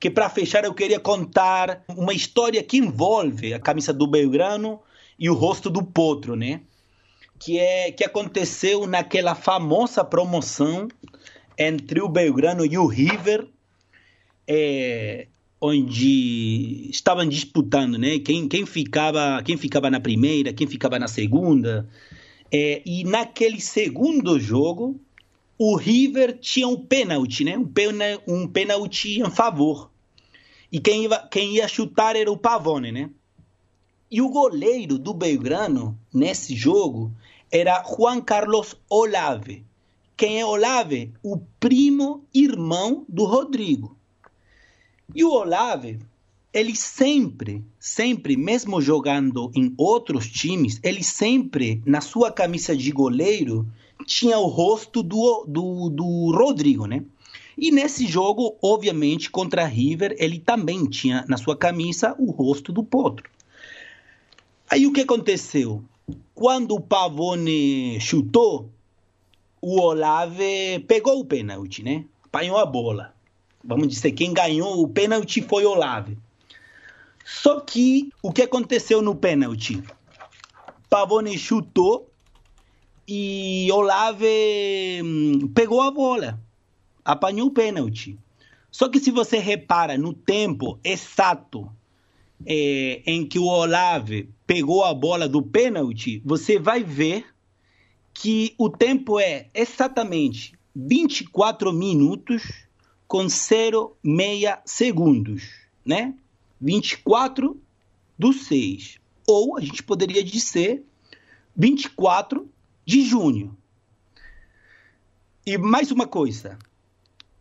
[0.00, 4.80] que para fechar eu queria contar uma história que envolve a camisa do Belgrano
[5.18, 6.62] e o rosto do Potro, né?
[7.38, 10.88] Que é que aconteceu naquela famosa promoção
[11.58, 13.46] entre o Belgrano e o River
[14.46, 15.26] é,
[15.60, 18.18] onde estavam disputando, né?
[18.18, 21.88] Quem, quem ficava quem ficava na primeira, quem ficava na segunda.
[22.50, 25.00] É, e naquele segundo jogo,
[25.56, 27.56] o River tinha um pênalti, né?
[27.56, 29.90] Um, pena, um pênalti em favor.
[30.70, 33.10] E quem ia, quem ia chutar era o Pavone, né?
[34.10, 37.12] E o goleiro do Belgrano nesse jogo
[37.50, 39.64] era Juan Carlos Olave.
[40.16, 41.12] Quem é Olave?
[41.22, 43.96] O primo irmão do Rodrigo.
[45.14, 45.98] E o Olave,
[46.52, 53.66] ele sempre, sempre, mesmo jogando em outros times, ele sempre, na sua camisa de goleiro,
[54.06, 57.04] tinha o rosto do, do, do Rodrigo, né?
[57.56, 62.82] E nesse jogo, obviamente, contra River, ele também tinha na sua camisa o rosto do
[62.82, 63.30] Potro.
[64.68, 65.84] Aí o que aconteceu?
[66.34, 68.70] quando o Pavone chutou,
[69.60, 72.04] o Olave pegou o pênalti, né?
[72.24, 73.14] Apanhou a bola.
[73.64, 76.18] Vamos dizer, quem ganhou o pênalti foi Olave.
[77.24, 79.82] Só que o que aconteceu no pênalti?
[80.90, 82.10] Pavone chutou
[83.06, 86.40] e Olave hum, pegou a bola,
[87.04, 88.18] apanhou o pênalti.
[88.70, 91.70] Só que se você repara no tempo exato
[92.44, 97.26] é, em que o Olave pegou a bola do pênalti, você vai ver
[98.12, 102.42] que o tempo é exatamente 24 minutos
[103.12, 105.42] com 0,6 segundos,
[105.84, 106.14] né?
[106.58, 107.60] 24
[108.18, 108.98] do 6.
[109.26, 110.82] Ou a gente poderia dizer
[111.54, 112.50] 24
[112.86, 113.54] de junho.
[115.44, 116.58] E mais uma coisa.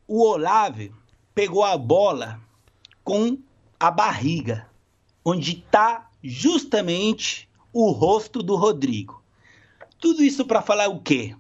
[0.05, 0.91] O Olave
[1.34, 2.41] pegou a bola
[3.01, 3.38] com
[3.79, 4.69] a barriga,
[5.23, 9.23] onde está justamente o rosto do Rodrigo.
[9.97, 11.34] Tudo isso para falar o quê?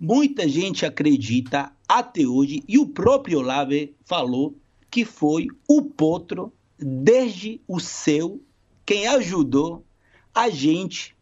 [0.00, 4.56] Muita gente acredita até hoje, e o próprio Olave falou
[4.90, 8.40] que foi o Potro, desde o seu,
[8.84, 9.84] quem ajudou
[10.34, 11.14] a gente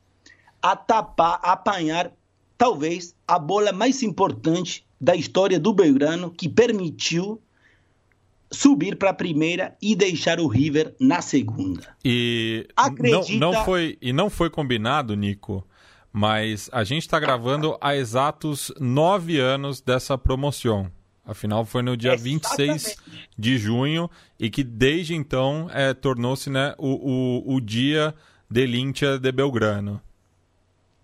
[0.61, 2.13] a tapar, a apanhar
[2.57, 7.41] talvez a bola mais importante da história do Belgrano, que permitiu
[8.51, 11.95] subir para a primeira e deixar o River na segunda.
[12.05, 13.39] E Acredita...
[13.39, 15.67] não, não foi e não foi combinado, Nico,
[16.17, 20.89] mas a gente está gravando há exatos nove anos dessa promoção.
[21.27, 22.55] Afinal, foi no dia Exatamente.
[22.55, 22.97] 26
[23.37, 28.15] de junho e que desde então é, tornou-se né, o, o, o dia
[28.49, 30.01] de Lintia de Belgrano.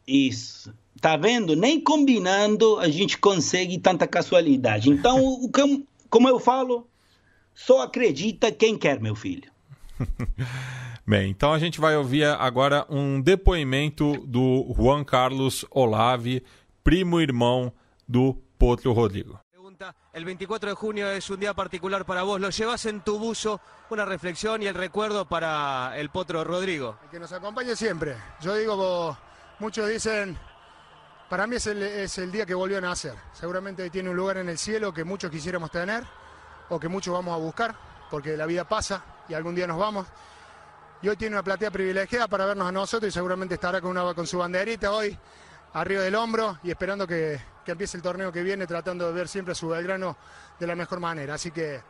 [0.07, 0.73] Isso.
[1.01, 1.57] Tá vendo?
[1.57, 4.90] Nem combinando a gente consegue tanta casualidade.
[4.90, 5.51] Então,
[6.09, 6.87] como eu falo,
[7.53, 9.51] só acredita quem quer, meu filho.
[11.06, 16.44] Bem, então a gente vai ouvir agora um depoimento do Juan Carlos Olave,
[16.84, 17.72] primo irmão
[18.06, 19.40] do Potro Rodrigo.
[20.12, 22.38] El 24 de junio es un día particular para vos.
[22.38, 26.98] Lo llevas en tu buzo, una reflexión y el recuerdo para el Potro Rodrigo.
[27.10, 28.16] Que nos acompañe siempre.
[28.42, 29.16] Yo digo,
[29.58, 30.36] muchos dicen,
[31.30, 33.14] para mí es el, es el día que volvió a nacer.
[33.32, 36.04] Seguramente tiene un lugar en el cielo que muchos quisiéramos tener
[36.68, 37.74] o que muchos vamos a buscar,
[38.10, 40.06] porque la vida pasa y algún día nos vamos.
[41.02, 44.12] Y hoy tiene una platea privilegiada para vernos a nosotros y seguramente estará con, una,
[44.12, 45.16] con su banderita hoy
[45.72, 49.28] arriba del hombro y esperando que, que empiece el torneo que viene, tratando de ver
[49.28, 50.16] siempre a su Belgrano
[50.58, 51.34] de la mejor manera.
[51.34, 51.80] Así que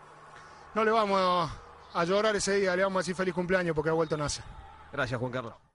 [0.75, 1.51] no le vamos
[1.95, 4.45] a llorar esse dia, le vamos a decir feliz cumpleaños porque ha vuelto a nacer.
[4.93, 5.70] Gracias, Juan Carlos.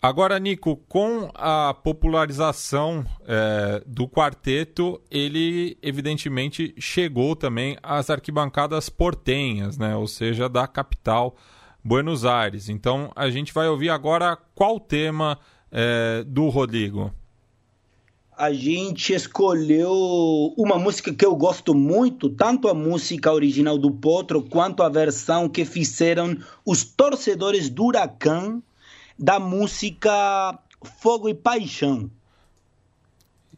[0.00, 9.78] Agora, Nico, com a popularização é, do quarteto, ele evidentemente chegou também às arquibancadas portenhas,
[9.78, 9.96] né?
[9.96, 11.34] ou seja, da capital
[11.82, 12.68] Buenos Aires.
[12.68, 15.38] Então, a gente vai ouvir agora qual tema
[15.72, 17.10] é, do Rodrigo
[18.36, 19.92] a gente escolheu
[20.56, 25.48] uma música que eu gosto muito, tanto a música original do Potro quanto a versão
[25.48, 28.60] que fizeram os torcedores do Huracan
[29.18, 30.58] da música
[31.00, 32.10] Fogo e Paixão.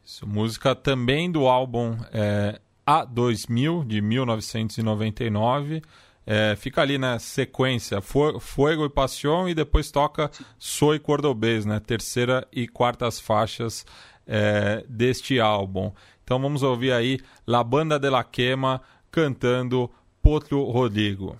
[0.04, 5.82] Isso, música também do álbum é, A2000, de 1999.
[6.24, 11.80] É, fica ali na sequência Fuego e Paixão e depois toca Soy Cordobês, né?
[11.80, 13.86] Terceira e quartas faixas
[14.26, 15.92] é, deste álbum.
[16.24, 19.90] Então vamos ouvir aí La Banda de la Quema cantando
[20.20, 21.38] Potro Rodrigo.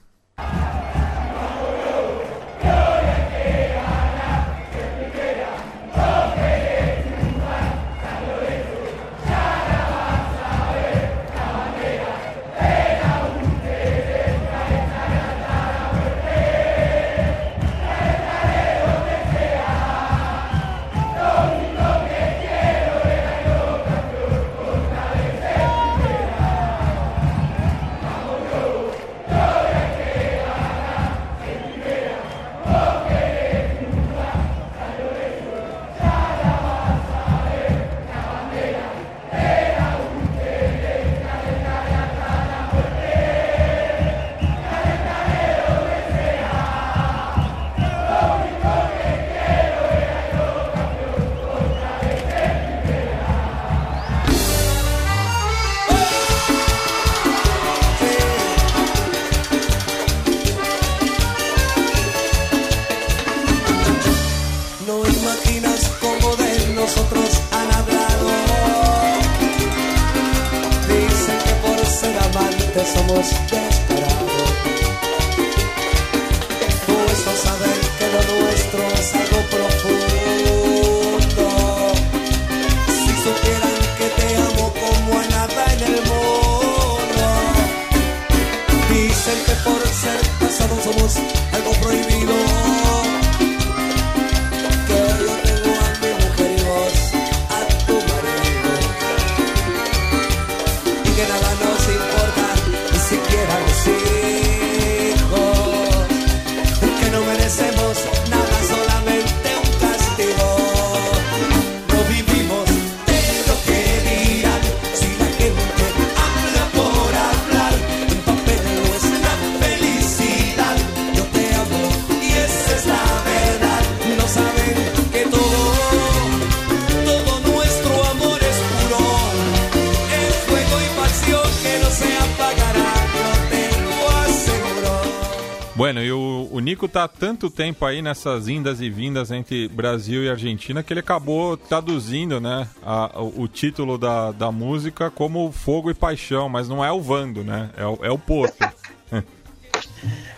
[137.37, 142.41] Tanto tempo aí nessas indas e vindas entre Brasil e Argentina que ele acabou traduzindo,
[142.41, 147.01] né, a, o, título da, da música como Fogo e Paixão, mas não é o
[147.01, 147.69] Vando, né?
[147.77, 148.67] É o, é o Porto.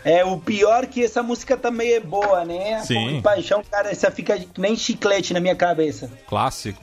[0.04, 2.80] É, o pior que essa música também é boa, né?
[2.80, 2.94] Sim.
[2.94, 6.10] Fogo e Paixão, cara, essa fica nem chiclete na minha cabeça.
[6.26, 6.80] Clássico.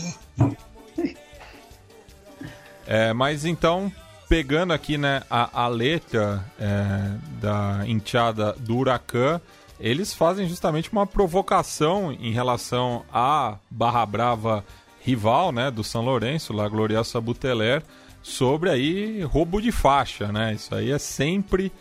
[2.86, 3.92] é, mas então,
[4.30, 9.42] pegando aqui né, a, a letra é, da enteada do Huracan,
[9.80, 14.66] eles fazem justamente uma provocação em relação à Barra Brava
[15.02, 17.84] rival né, do São Lourenço, La Gloriosa Buteler,
[18.24, 20.54] sobre aí roubo de faixa, né?
[20.56, 21.72] Isso aí é sempre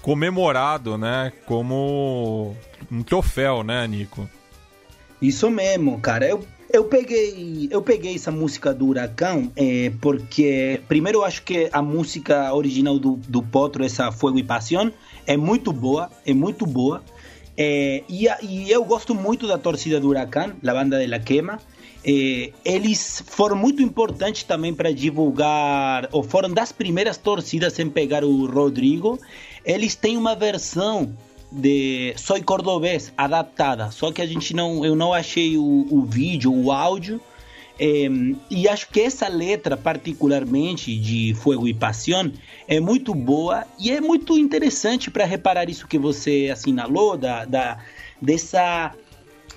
[0.00, 2.56] comemorado, né, como
[2.90, 4.28] um troféu, né, Nico?
[5.20, 6.26] Isso mesmo, cara.
[6.26, 6.42] Eu
[6.72, 11.82] eu peguei, eu peguei essa música do Huracão é, porque, primeiro, eu acho que a
[11.82, 14.92] música original do, do Potro, essa Fuego e Paixão,
[15.26, 17.02] é muito boa, é muito boa.
[17.56, 18.02] E,
[18.42, 21.58] e, eu gosto muito da torcida do Huracão, a banda de La Quema.
[22.02, 28.24] É, eles foram muito importantes também para divulgar, ou foram das primeiras torcidas em pegar
[28.24, 29.18] o Rodrigo.
[29.64, 31.14] Eles têm uma versão
[31.52, 36.52] de Soy Cordobês adaptada, só que a gente não, eu não achei o, o vídeo,
[36.52, 37.20] o áudio,
[37.82, 38.10] é,
[38.50, 42.30] e acho que essa letra, particularmente de Fuego e Paixão,
[42.68, 47.78] é muito boa e é muito interessante para reparar isso que você assinalou, da, da,
[48.20, 48.94] dessa,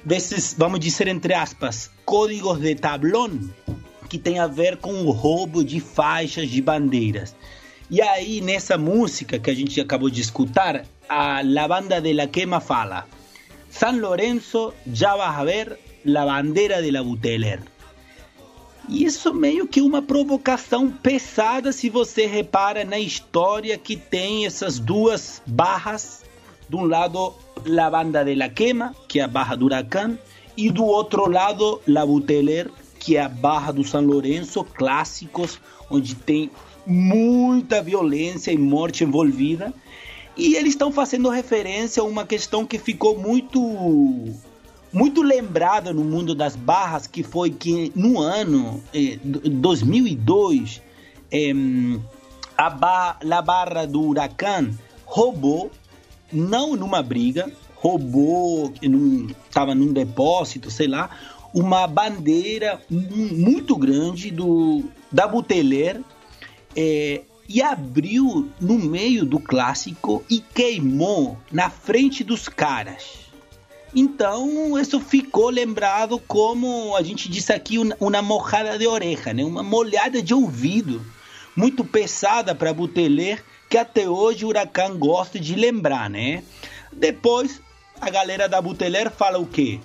[0.05, 3.49] desses, vamos dizer entre aspas, códigos de tablón
[4.07, 7.35] que tem a ver com o roubo de faixas de bandeiras.
[7.91, 12.27] E aí, nessa música que a gente acabou de escutar, a la banda de la
[12.27, 13.05] quema fala:
[13.69, 17.72] San Lorenzo, ya vas a ver la bandera de la Buteler.
[18.89, 25.41] Isso meio que uma provocação pesada se você repara na história que tem essas duas
[25.45, 26.23] barras.
[26.67, 27.33] De um lado,
[27.65, 30.17] la banda de la quema, que é a barra do Huracan,
[30.57, 32.69] e do outro lado, la Buteler,
[32.99, 35.59] que é a barra do São Lourenço, clássicos,
[35.89, 36.51] onde tem
[36.85, 39.73] muita violência e morte envolvida.
[40.35, 43.59] E eles estão fazendo referência a uma questão que ficou muito
[44.93, 50.81] muito lembrada no mundo das barras, que foi que no ano eh, 2002
[51.31, 51.51] eh,
[52.55, 54.69] a, ba a barra do Huracan
[55.03, 55.71] roubou,
[56.31, 58.71] não numa briga, roubou,
[59.47, 61.09] estava num, depósito, sei lá,
[61.53, 66.01] uma bandeira muito grande do da Buteler
[66.75, 73.22] é, e abriu no meio do clássico e queimou na frente dos caras.
[73.95, 79.43] Então, isso ficou lembrado como a gente disse aqui, uma mojada de oreja, né?
[79.43, 81.01] uma molhada de ouvido,
[81.55, 86.43] muito pesada para Buteler, que até hoje o Huracan gosta de lembrar, né?
[86.91, 87.61] Depois,
[88.01, 89.79] a galera da Buteler fala o quê?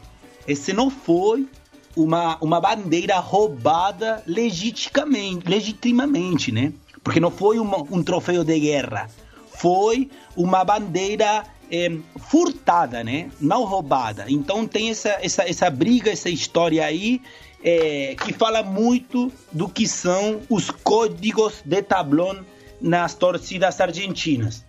[0.47, 1.47] Esse não foi
[1.95, 6.73] uma, uma bandeira roubada legitimamente, legitimamente, né?
[7.03, 9.11] Porque não foi uma, um troféu de guerra,
[9.55, 11.97] foi uma bandeira é,
[12.31, 13.31] furtada, né?
[13.41, 14.27] Não roubada.
[14.29, 17.21] Então tem essa, essa, essa briga, essa história aí
[17.63, 22.45] é, que fala muito do que são os códigos de tablão
[22.81, 24.65] nas torcidas argentinas.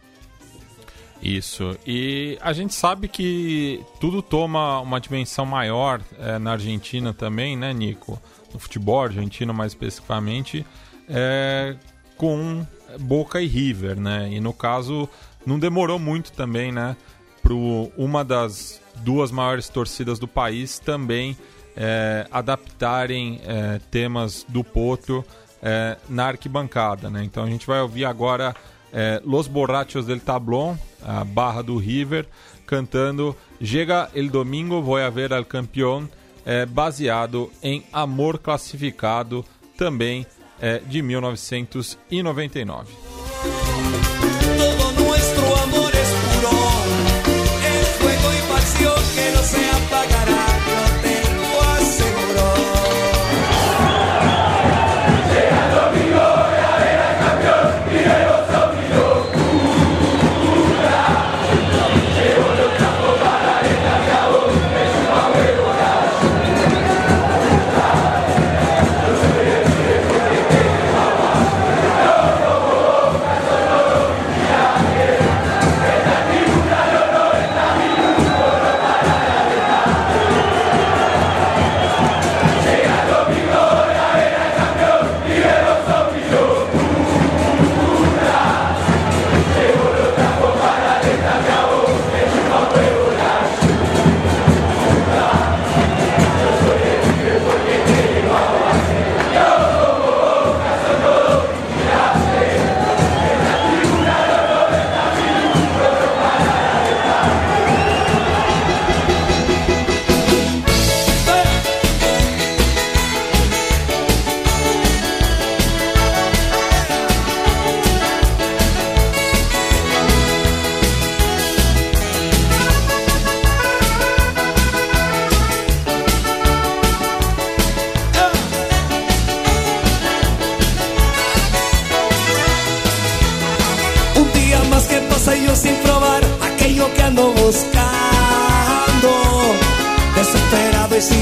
[1.21, 1.77] Isso.
[1.85, 7.73] E a gente sabe que tudo toma uma dimensão maior é, na Argentina também, né,
[7.73, 8.19] Nico?
[8.53, 10.65] No futebol argentino, mais especificamente,
[11.07, 11.75] é,
[12.17, 12.65] com
[12.99, 14.29] Boca e River, né?
[14.31, 15.09] E no caso,
[15.49, 16.95] não demorou muito também, né?
[17.41, 17.53] Para
[17.97, 21.35] uma das duas maiores torcidas do país também
[21.75, 25.25] é, adaptarem é, temas do Potro
[25.61, 27.23] é, na arquibancada, né?
[27.23, 28.55] Então a gente vai ouvir agora
[28.93, 32.27] é, Los Borrachos del Tablón, a barra do River,
[32.67, 36.09] cantando Llega el domingo, voy a ver al campeón,
[36.45, 39.43] é, baseado em Amor Classificado,
[39.75, 40.25] também
[40.61, 42.93] é, de 1999.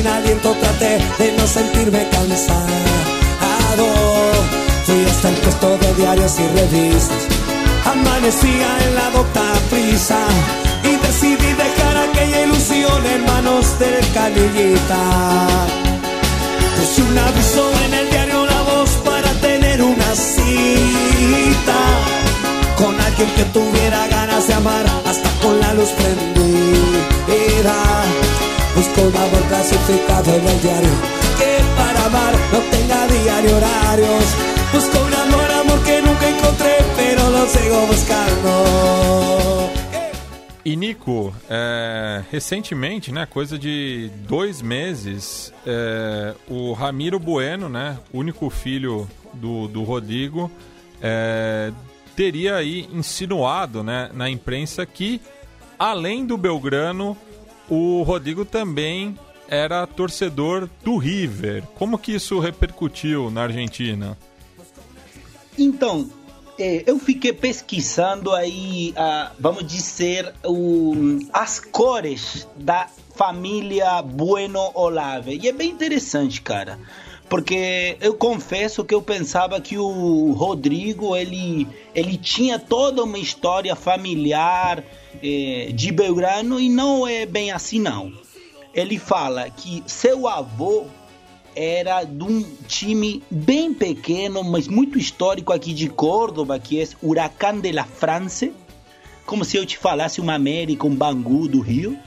[0.07, 3.07] Aliento traté de no sentirme cansado.
[4.85, 7.23] Fui hasta el puesto de diarios y revistas.
[7.85, 10.19] Amanecía en la docta prisa
[10.83, 15.03] y decidí dejar aquella ilusión en manos del canillita.
[16.77, 21.79] Puse un aviso en el diario La Voz para tener una cita
[22.77, 27.75] con alguien que tuviera ganas de amar hasta con la luz prendida.
[28.77, 30.89] Busco un amor clasificado en el diario
[31.39, 34.25] que para amar no tenga diario horarios.
[34.71, 39.67] Busco un amor, amor que nunca encontré, pero lo sigo buscando.
[40.63, 48.47] E Nico, é, recentemente, né, coisa de dois meses, é, o Ramiro Bueno, né, único
[48.51, 50.51] filho do, do Rodrigo,
[51.01, 51.71] é,
[52.15, 55.19] teria aí insinuado né, na imprensa que,
[55.79, 57.17] além do Belgrano,
[57.69, 61.63] o Rodrigo também era torcedor do River.
[61.75, 64.17] Como que isso repercutiu na Argentina?
[65.57, 66.09] Então,
[66.59, 70.33] é, eu fiquei pesquisando aí, ah, vamos dizer,
[71.31, 75.39] as cores da família Bueno Olave.
[75.41, 76.79] E é bem interessante, cara.
[77.29, 83.75] Porque eu confesso que eu pensava que o Rodrigo ele, ele tinha toda uma história
[83.75, 84.81] familiar
[85.21, 88.13] eh, de Belgrano e não é bem assim não.
[88.73, 90.85] Ele fala que seu avô
[91.53, 97.59] era de um time bem pequeno, mas muito histórico aqui de Córdoba, que é Huracán
[97.59, 98.53] de la France,
[99.25, 101.97] como se eu te falasse uma América, um Bangu do Rio.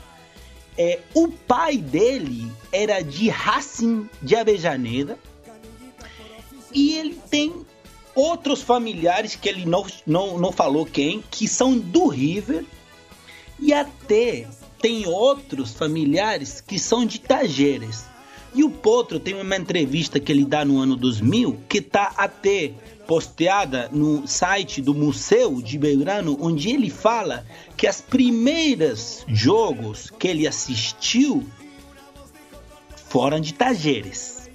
[0.79, 5.18] É, o pai dele era de Racing de Avejaneda
[6.73, 7.64] e ele tem
[8.14, 12.64] outros familiares que ele não, não, não falou quem, que são do River
[13.59, 14.47] e até
[14.81, 18.05] tem outros familiares que são de Tajeres.
[18.55, 22.73] E o Potro tem uma entrevista que ele dá no ano 2000 que tá até
[23.07, 27.45] posteada no site do Museu de Belgrano, onde ele fala
[27.77, 31.45] que as primeiras jogos que ele assistiu
[33.11, 34.49] foram de Tajeres.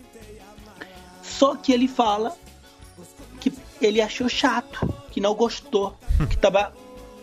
[1.22, 2.36] Só que ele fala
[3.39, 5.95] que ele achou chato, que não gostou,
[6.30, 6.74] que tava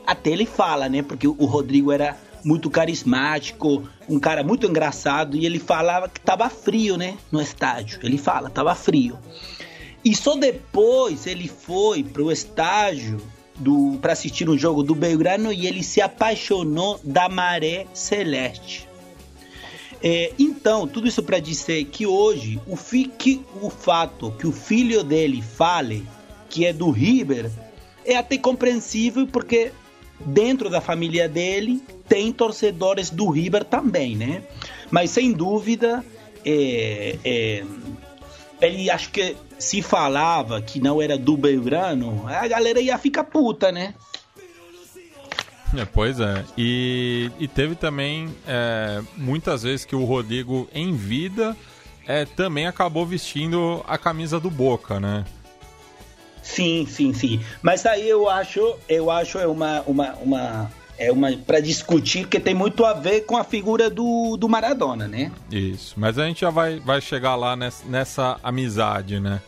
[0.06, 1.02] até ele fala, né?
[1.02, 6.48] Porque o Rodrigo era muito carismático, um cara muito engraçado e ele falava que tava
[6.50, 7.98] frio, né, no estádio.
[8.02, 9.18] Ele fala, tava frio.
[10.04, 13.22] E só depois ele foi pro estádio
[13.56, 18.91] do para assistir um jogo do Belgrano e ele se apaixonou da Maré Celeste.
[20.02, 25.04] É, então, tudo isso para dizer que hoje o, fique, o fato que o filho
[25.04, 26.04] dele fale
[26.48, 27.50] que é do River
[28.04, 29.72] é até compreensível porque
[30.20, 34.42] dentro da família dele tem torcedores do River também, né?
[34.90, 36.04] Mas sem dúvida,
[36.44, 37.64] é, é,
[38.60, 43.70] ele acho que se falava que não era do Belgrano, a galera ia ficar puta,
[43.70, 43.94] né?
[45.76, 46.44] É, pois é.
[46.56, 51.56] E, e teve também é, muitas vezes que o Rodrigo, em vida,
[52.06, 55.24] é, também acabou vestindo a camisa do Boca, né?
[56.42, 57.40] Sim, sim, sim.
[57.62, 62.38] Mas aí eu acho, eu acho é uma, uma, uma é uma para discutir que
[62.38, 65.32] tem muito a ver com a figura do, do Maradona, né?
[65.50, 65.94] Isso.
[65.96, 69.40] Mas a gente já vai, vai chegar lá nessa, nessa amizade, né?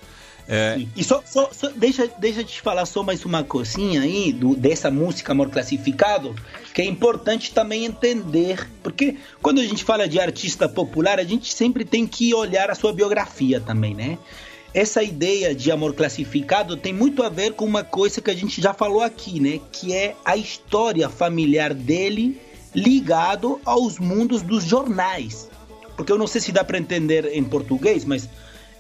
[0.49, 0.85] É...
[0.95, 4.55] E só, só, só, deixa, deixa eu te falar só mais uma coisinha aí do,
[4.55, 6.35] dessa música Amor Classificado,
[6.75, 11.53] que é importante também entender, porque quando a gente fala de artista popular, a gente
[11.53, 14.19] sempre tem que olhar a sua biografia também, né?
[14.75, 18.61] essa ideia de amor classificado tem muito a ver com uma coisa que a gente
[18.61, 19.61] já falou aqui, né?
[19.71, 22.41] Que é a história familiar dele
[22.75, 25.49] ligado aos mundos dos jornais.
[25.97, 28.29] Porque eu não sei se dá para entender em português, mas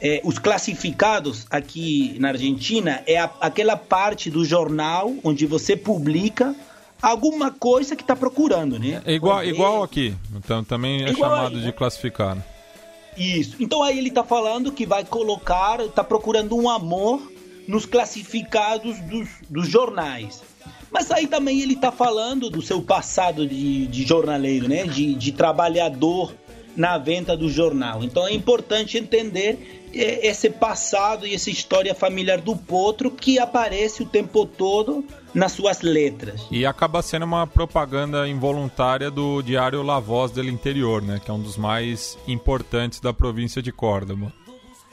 [0.05, 6.55] é, os classificados aqui na Argentina é a, aquela parte do jornal onde você publica
[7.01, 9.01] alguma coisa que está procurando, né?
[9.07, 11.73] É igual, igual aqui, então também é, é chamado aí, de né?
[11.73, 12.45] classificado.
[13.17, 13.57] Isso.
[13.59, 17.33] Então aí ele tá falando que vai colocar, tá procurando um amor
[17.67, 20.43] nos classificados dos, dos jornais.
[20.91, 24.85] Mas aí também ele tá falando do seu passado de, de jornaleiro, né?
[24.85, 26.35] De, de trabalhador
[26.77, 28.03] na venda do jornal.
[28.03, 34.03] Então é importante entender é, esse passado e essa história familiar do Potro que aparece
[34.03, 36.43] o tempo todo nas suas letras.
[36.51, 41.35] E acaba sendo uma propaganda involuntária do diário La Voz del Interior, né, que é
[41.35, 44.33] um dos mais importantes da província de Córdoba.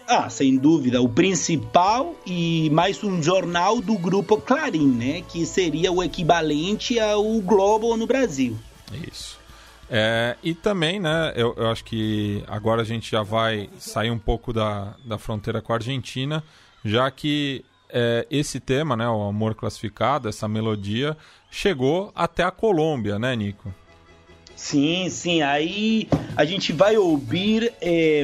[0.07, 5.21] Ah, sem dúvida, o principal e mais um jornal do grupo Clarim, né?
[5.21, 8.57] Que seria o equivalente ao Globo no Brasil.
[9.09, 9.39] Isso.
[9.93, 14.17] É, e também, né, eu, eu, acho que agora a gente já vai sair um
[14.17, 16.41] pouco da, da fronteira com a Argentina,
[16.83, 21.17] já que é, esse tema, né, o amor classificado, essa melodia,
[21.49, 23.73] chegou até a Colômbia, né, Nico?
[24.55, 25.41] Sim, sim.
[25.41, 28.23] Aí a gente vai ouvir é,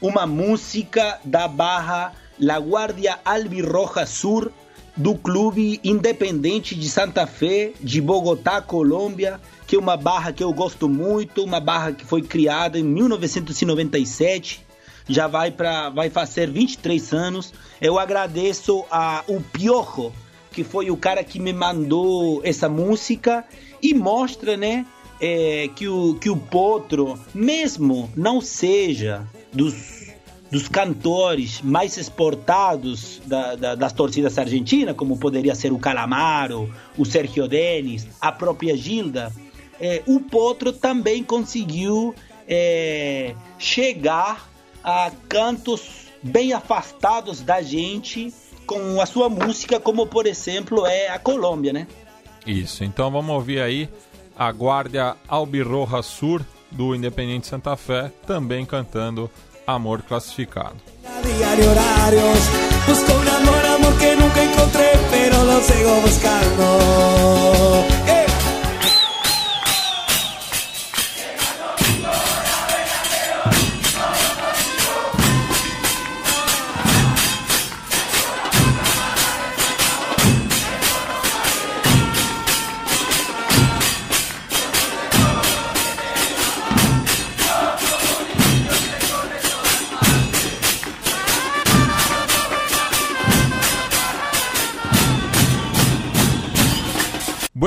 [0.00, 4.50] uma música da barra La Guardia Albirroja Sur
[4.96, 10.52] do Clube Independente de Santa Fé, de Bogotá, Colômbia, que é uma barra que eu
[10.52, 14.64] gosto muito, uma barra que foi criada em 1997,
[15.08, 17.52] já vai para vai fazer 23 anos.
[17.80, 20.12] Eu agradeço a o Piojo,
[20.52, 23.44] que foi o cara que me mandou essa música
[23.82, 24.86] e mostra, né,
[25.20, 30.01] é, que o que o Potro, mesmo não seja dos
[30.52, 37.06] dos cantores mais exportados da, da, das torcidas argentinas, como poderia ser o Calamaro, o
[37.06, 39.32] Sergio Denis, a própria Gilda,
[39.80, 42.14] é, o Potro também conseguiu
[42.46, 44.46] é, chegar
[44.84, 48.30] a cantos bem afastados da gente
[48.66, 51.86] com a sua música, como por exemplo é a Colômbia, né?
[52.46, 53.88] Isso, então vamos ouvir aí
[54.36, 59.30] a Guardia Albirroja Sur do Independente Santa Fé, também cantando
[59.66, 60.74] Amor Classificado.
[62.86, 67.91] Busco un amor, amor que nunca encontré, pero lo sigo buscando.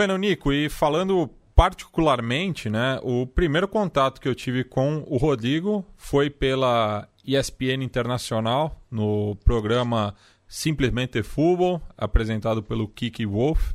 [0.05, 5.83] Bueno, Nico, e falando particularmente, né, o primeiro contato que eu tive com o Rodrigo
[5.97, 10.13] foi pela ESPN Internacional, no programa
[10.47, 13.71] Simplesmente Futebol, apresentado pelo Kiki Wolf,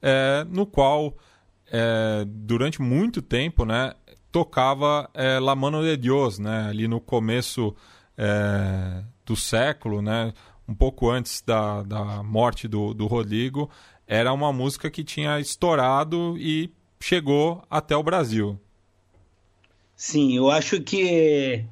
[0.00, 1.16] é, no qual,
[1.72, 3.94] é, durante muito tempo, né,
[4.30, 7.74] tocava é, La Mano de Dios, né, ali no começo
[8.16, 10.32] é, do século, né,
[10.68, 13.68] um pouco antes da, da morte do, do Rodrigo,
[14.06, 18.58] era uma música que tinha estourado e chegou até o Brasil.
[19.96, 21.64] Sim, eu acho que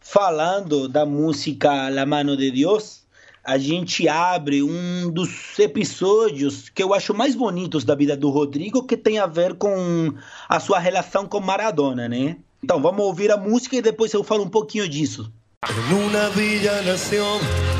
[0.00, 3.00] falando da música La Mano de Deus,
[3.44, 8.86] a gente abre um dos episódios que eu acho mais bonitos da vida do Rodrigo,
[8.86, 10.12] que tem a ver com
[10.48, 12.36] a sua relação com Maradona, né?
[12.62, 15.32] Então vamos ouvir a música e depois eu falo um pouquinho disso.
[15.62, 17.22] En una villa nació,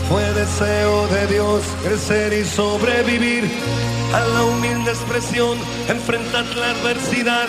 [0.09, 3.45] fue deseo de Dios crecer y sobrevivir
[4.13, 5.59] a la humilde expresión,
[5.89, 7.47] enfrentar la adversidad,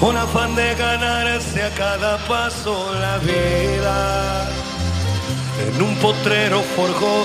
[0.00, 4.48] con afán de ganarse a cada paso la vida.
[5.68, 7.24] En un potrero forjó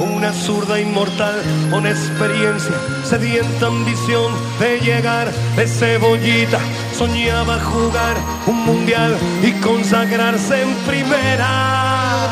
[0.00, 6.58] una zurda inmortal con experiencia, sedienta ambición de llegar de cebollita.
[6.96, 12.26] Soñaba jugar un mundial y consagrarse en primera.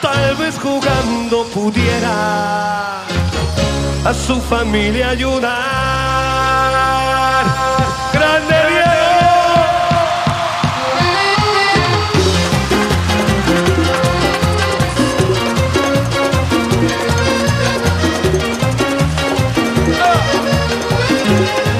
[0.00, 3.04] Tal vez jugando pudiera
[4.04, 5.50] a su familia ayudar.
[8.12, 8.90] Grande Diego.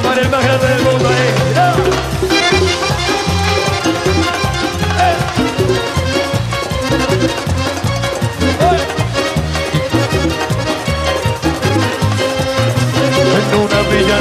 [0.03, 0.70] Para el más grande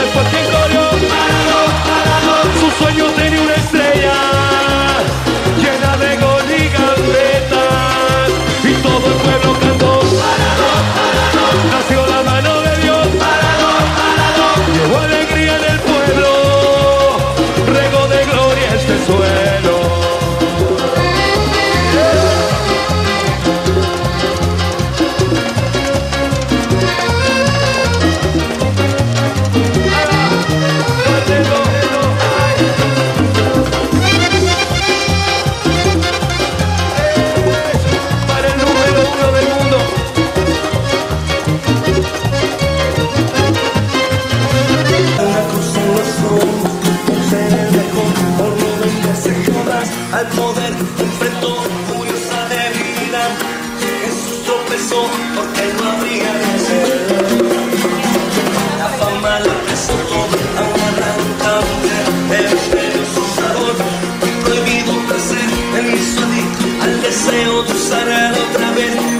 [0.00, 0.49] La 12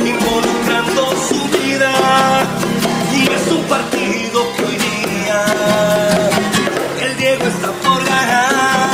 [0.06, 1.92] involucrando su vida.
[3.14, 5.44] Y es un partido que hoy día
[7.02, 8.90] el Diego está por ganar.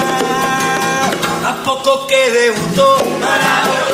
[1.44, 3.85] A poco que debutó Bem,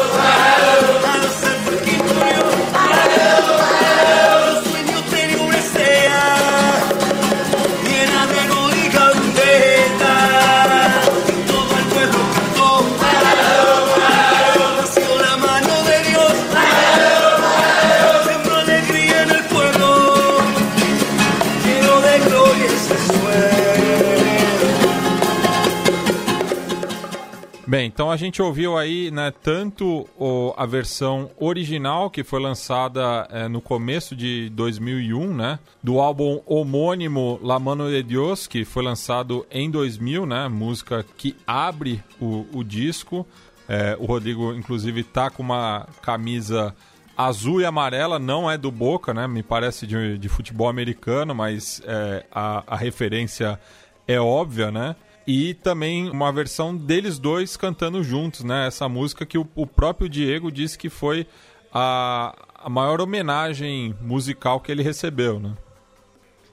[27.93, 33.49] então a gente ouviu aí né, tanto o, a versão original que foi lançada é,
[33.49, 39.47] no começo de 2001, né, do álbum homônimo La Mano de Dios, que foi lançado
[39.51, 43.27] em 2000, né, música que abre o, o disco.
[43.69, 46.75] É, o Rodrigo, inclusive, tá com uma camisa
[47.15, 51.83] azul e amarela, não é do Boca, né, me parece de, de futebol americano, mas
[51.85, 53.61] é, a, a referência
[54.09, 54.97] é óbvia, né?
[55.27, 58.67] E também uma versão deles dois cantando juntos, né?
[58.67, 61.27] Essa música que o, o próprio Diego disse que foi
[61.73, 65.55] a, a maior homenagem musical que ele recebeu, né?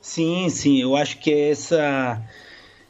[0.01, 2.22] Sim, sim, eu acho que essa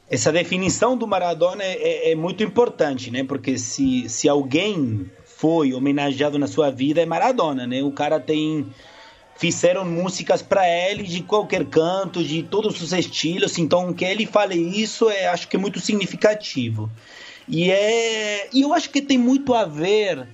[0.10, 3.24] essa definição do Maradona é, é, é muito importante, né?
[3.24, 7.84] Porque se, se alguém foi homenageado na sua vida é Maradona, né?
[7.84, 8.68] O cara tem
[9.40, 14.56] fizeram músicas para ele de qualquer canto, de todos os estilos, então que ele fale
[14.56, 16.92] isso é acho que é muito significativo.
[17.48, 20.28] E é, e eu acho que tem muito a ver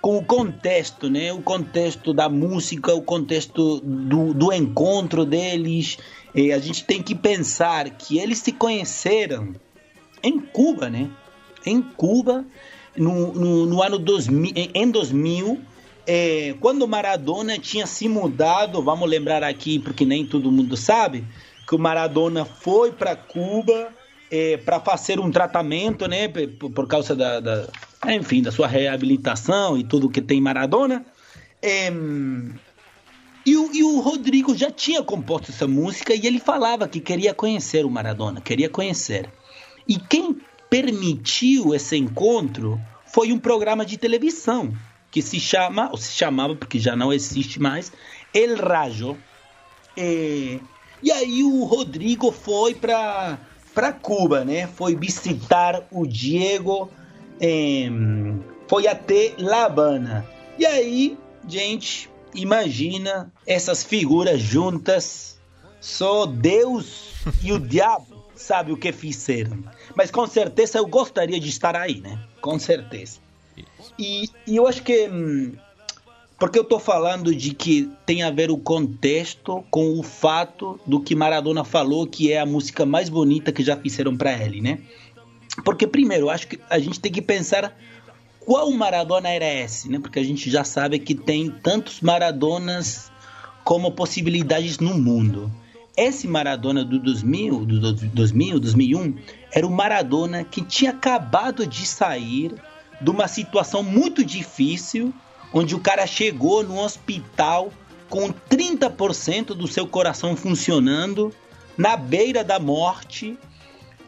[0.00, 1.32] com o contexto, né?
[1.32, 5.98] O contexto da música, o contexto do, do encontro deles.
[6.32, 9.56] E a gente tem que pensar que eles se conheceram
[10.22, 11.10] em Cuba, né?
[11.66, 12.44] Em Cuba,
[12.96, 15.60] no, no, no ano 2000, em 2000
[16.06, 21.24] é, quando Maradona tinha se mudado, vamos lembrar aqui, porque nem todo mundo sabe,
[21.66, 23.88] que o Maradona foi para Cuba
[24.30, 27.68] é, para fazer um tratamento, né, por, por causa da, da,
[28.08, 31.04] enfim, da sua reabilitação e tudo que tem Maradona.
[31.60, 31.90] É,
[33.44, 37.34] e o, e o Rodrigo já tinha composto essa música e ele falava que queria
[37.34, 39.28] conhecer o Maradona, queria conhecer.
[39.88, 40.36] E quem
[40.68, 44.72] permitiu esse encontro foi um programa de televisão
[45.16, 47.90] que se chama, ou se chamava, porque já não existe mais,
[48.34, 49.16] El Rajo.
[49.96, 50.60] É,
[51.02, 53.38] e aí o Rodrigo foi para
[53.74, 54.66] para Cuba, né?
[54.66, 56.90] Foi visitar o Diego,
[57.40, 57.88] é,
[58.68, 60.26] foi até La Habana.
[60.58, 61.16] E aí,
[61.48, 65.40] gente, imagina essas figuras juntas,
[65.80, 69.64] só Deus e o diabo sabe o que fizeram.
[69.94, 72.22] Mas com certeza eu gostaria de estar aí, né?
[72.42, 73.25] Com certeza.
[73.98, 75.08] E, e eu acho que.
[75.08, 75.52] Hum,
[76.38, 81.00] porque eu estou falando de que tem a ver o contexto com o fato do
[81.00, 84.80] que Maradona falou que é a música mais bonita que já fizeram para ele, né?
[85.64, 87.74] Porque primeiro, eu acho que a gente tem que pensar
[88.40, 89.98] qual Maradona era esse, né?
[89.98, 93.10] Porque a gente já sabe que tem tantos Maradonas
[93.64, 95.50] como possibilidades no mundo.
[95.96, 99.16] Esse Maradona do 2000, do 2000, 2001,
[99.50, 102.54] era o Maradona que tinha acabado de sair
[103.00, 105.12] de uma situação muito difícil,
[105.52, 107.72] onde o cara chegou no hospital
[108.08, 111.34] com 30% do seu coração funcionando,
[111.76, 113.36] na beira da morte,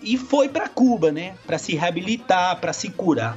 [0.01, 1.35] e foi para Cuba, né?
[1.47, 3.37] Para se reabilitar, para se curar.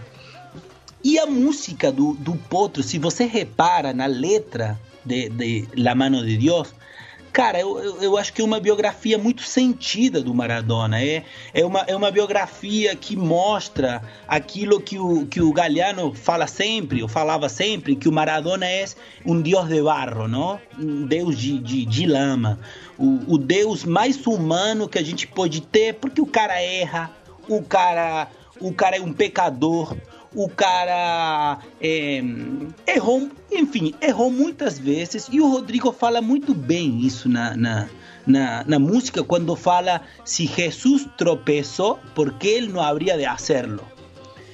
[1.04, 6.24] E a música do, do Potro, se você repara na letra de, de La Mano
[6.24, 6.74] de Dios,
[7.32, 11.02] Cara, eu, eu, eu, acho que é uma biografia muito sentida do Maradona.
[11.02, 11.24] É,
[11.54, 17.02] é, uma, é uma biografia que mostra aquilo que o, que o Galliano fala sempre,
[17.02, 18.86] ou falava sempre, que o Maradona é
[19.26, 20.60] um deus de barro, não?
[20.78, 22.60] um deus de, de, de lama.
[22.98, 27.12] O, o deus mais humano que a gente pode ter, porque o cara erra,
[27.48, 28.28] o cara,
[28.60, 29.96] o cara é um pecador,
[30.34, 32.22] o cara é,
[32.88, 37.90] errou, enfim, errou muitas vezes e o Rodrigo fala muito bem isso na, na,
[38.26, 43.84] na, na música quando fala se Jesus tropeçou, porque ele não haveria de hacerlo.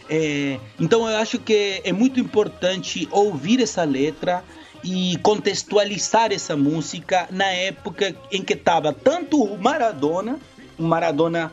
[0.10, 4.44] É, então eu acho que é muito importante ouvir essa letra
[4.84, 10.40] e contextualizar essa música na época em que estava tanto o Maradona,
[10.80, 11.52] o Maradona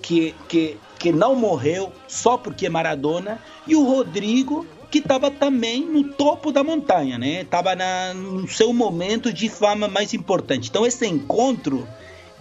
[0.00, 6.04] que, que que não morreu só porque Maradona, e o Rodrigo, que estava também no
[6.04, 7.40] topo da montanha, né?
[7.40, 7.74] Estava
[8.14, 10.68] no seu momento de fama mais importante.
[10.68, 11.88] Então esse encontro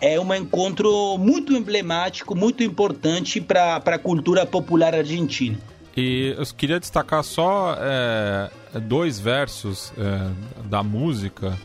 [0.02, 5.58] é um encontro muito emblemático, muito importante para a cultura popular argentina.
[5.96, 8.50] E eu queria destacar só é,
[8.82, 11.58] dois versos é, da música.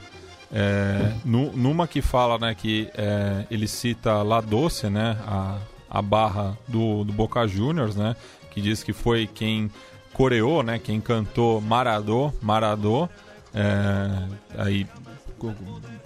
[0.53, 5.59] É, numa que fala né, que é, ele cita La Doce, né, a,
[5.95, 8.17] a barra do, do Boca Juniors, né,
[8.51, 9.71] que diz que foi quem
[10.13, 13.09] coreou, né, quem cantou Maradô, Maradô,
[13.55, 14.29] é,
[14.59, 14.89] aí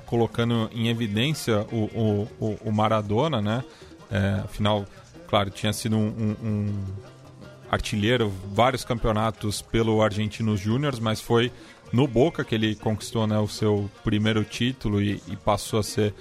[0.04, 3.64] colocando em evidência o, o, o Maradona, né,
[4.10, 4.84] é, afinal,
[5.26, 6.84] claro, tinha sido um, um, um
[7.70, 11.50] artilheiro, vários campeonatos pelo Argentinos Júniors, mas foi
[11.90, 16.14] no Boca que ele conquistou né, o seu primeiro título e, e passou a ser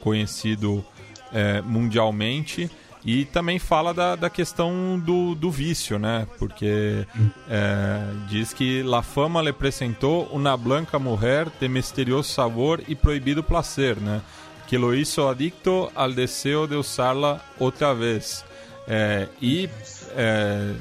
[0.00, 0.84] conhecido
[1.32, 2.70] é, mundialmente.
[3.04, 6.26] E também fala da, da questão do, do vício, né?
[6.38, 7.06] Porque
[7.48, 13.42] é, diz que La Fama le apresentou uma blanca mulher de misterioso sabor e proibido
[13.42, 14.22] placer, né?
[14.66, 18.42] Que lo hizo adicto al deseo de usarla outra vez.
[18.88, 19.68] É, e
[20.16, 20.72] é,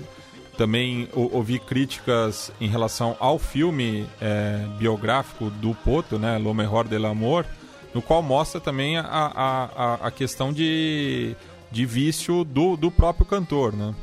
[0.58, 7.06] também ouvi críticas em relação ao filme é, biográfico do Poto, né, Lo Mejor del
[7.06, 7.46] Amor,
[7.94, 11.36] no qual mostra também a, a, a questão de,
[11.74, 13.96] de vício do, do próprio cantor, né?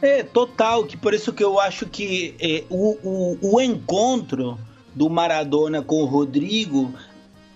[0.00, 4.58] É, total, que por isso que eu acho que é, o, o, o encontro
[4.94, 6.92] do Maradona com o Rodrigo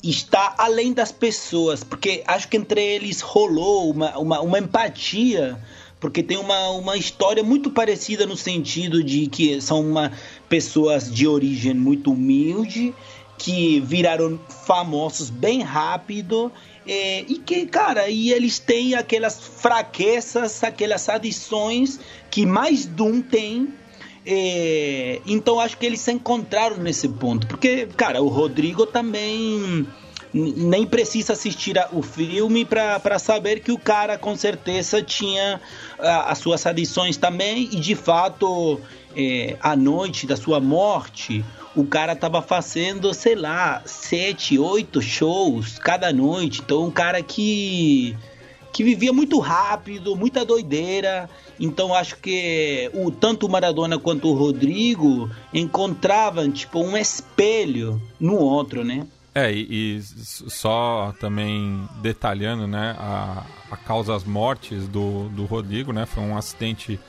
[0.03, 5.59] está além das pessoas, porque acho que entre eles rolou uma, uma, uma empatia
[5.99, 10.13] porque tem uma, uma história muito parecida no sentido de que são uma,
[10.51, 12.95] pessoas de origem muito humilde
[13.39, 16.53] que viraram famosos bem rápido
[16.87, 21.99] é, e que, cara, e eles têm aquelas fraquezas, aquelas adições
[22.31, 23.69] que mais de um tem.
[24.27, 27.47] É, então acho que eles se encontraram nesse ponto.
[27.47, 29.87] Porque, cara, o Rodrigo também
[30.35, 35.61] nem precisa assistir o filme para saber que o cara com certeza tinha
[35.99, 38.81] as suas adições também e de fato
[39.17, 41.45] é, a noite da sua morte
[41.75, 46.61] o cara tava fazendo sei lá sete oito shows cada noite.
[46.65, 48.17] Então um cara que
[48.73, 51.29] que vivia muito rápido muita doideira.
[51.59, 58.37] Então acho que o tanto o Maradona quanto o Rodrigo encontravam tipo um espelho no
[58.37, 59.07] outro né?
[59.35, 65.93] É, e, e, só também detalhando, né, a, a causa das mortes do, do Rodrigo,
[65.93, 67.01] né, foi um acidente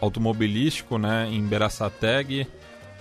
[0.00, 2.46] automobilístico, né, em Beraçateg,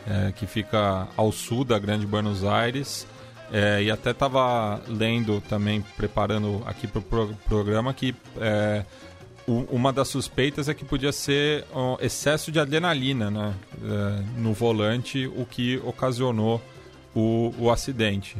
[0.07, 3.07] é, que fica ao sul da Grande Buenos Aires,
[3.51, 8.83] é, e até estava lendo também, preparando aqui para o pro, programa, que é,
[9.47, 13.53] uma das suspeitas é que podia ser um excesso de adrenalina né,
[13.83, 16.59] é, no volante, o que ocasionou
[17.13, 18.37] o, o acidente.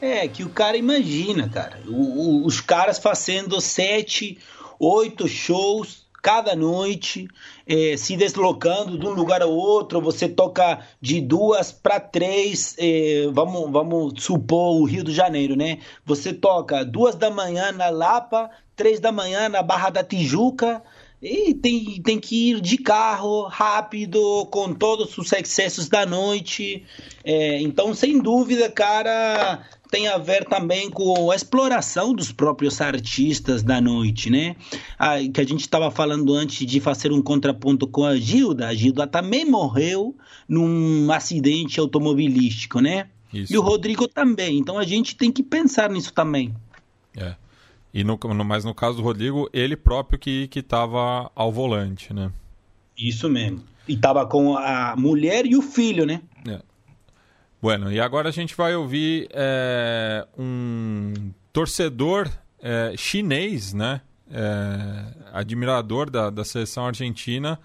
[0.00, 1.80] É, que o cara imagina, cara.
[1.86, 4.38] O, o, os caras fazendo sete,
[4.78, 7.28] oito shows cada noite,
[7.66, 10.00] é, se deslocando de um lugar ao outro.
[10.00, 15.80] Você toca de duas para três, é, vamos, vamos supor o Rio de Janeiro, né?
[16.06, 20.80] Você toca duas da manhã na Lapa, três da manhã na Barra da Tijuca.
[21.20, 26.84] E tem, tem que ir de carro, rápido, com todos os excessos da noite.
[27.24, 33.62] É, então, sem dúvida, cara, tem a ver também com a exploração dos próprios artistas
[33.62, 34.56] da noite, né?
[34.98, 38.68] Ah, que a gente estava falando antes de fazer um contraponto com a Gilda.
[38.68, 40.16] A Gilda também morreu
[40.48, 43.08] num acidente automobilístico, né?
[43.30, 43.52] Isso.
[43.52, 44.56] E o Rodrigo também.
[44.56, 46.54] Então a gente tem que pensar nisso também.
[47.14, 47.34] É.
[47.92, 52.32] E no, mas no caso do Rodrigo, ele próprio que estava ao volante, né?
[52.96, 53.62] Isso mesmo.
[53.86, 56.22] E estava com a mulher e o filho, né?
[56.48, 56.62] É.
[57.61, 62.29] Bueno, e agora a gente vai ouvir é, um torcedor
[62.61, 64.01] é, chinês, né?
[64.29, 67.57] É, admirador da, da seleção argentina,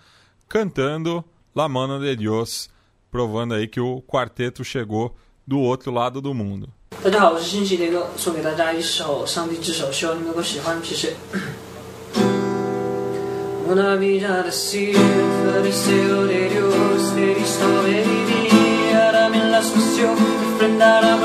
[0.49, 1.25] cantando
[1.55, 2.71] La Mano de Dios,
[3.11, 6.69] provando aí que o quarteto chegou do outro lado do mundo.
[7.03, 11.17] 大家好，我是新奇的哥，送给大家一首《上帝之手》，希望你们能够喜欢，谢谢。
[13.69, 18.46] Una vida de cielo, deseo de Dios, de Cristo de vivir.
[19.38, 21.18] también la sucio y frente a la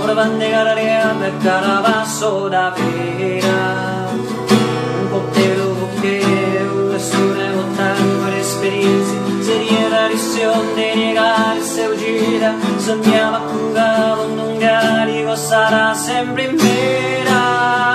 [0.00, 8.34] ahora van de galería de carabazo la vera un cóctel buqueo es una botan per
[8.34, 16.34] esperienza sería la visión de negar seu gira soñaba jugaba un lugar y gozará en
[16.34, 17.93] primera.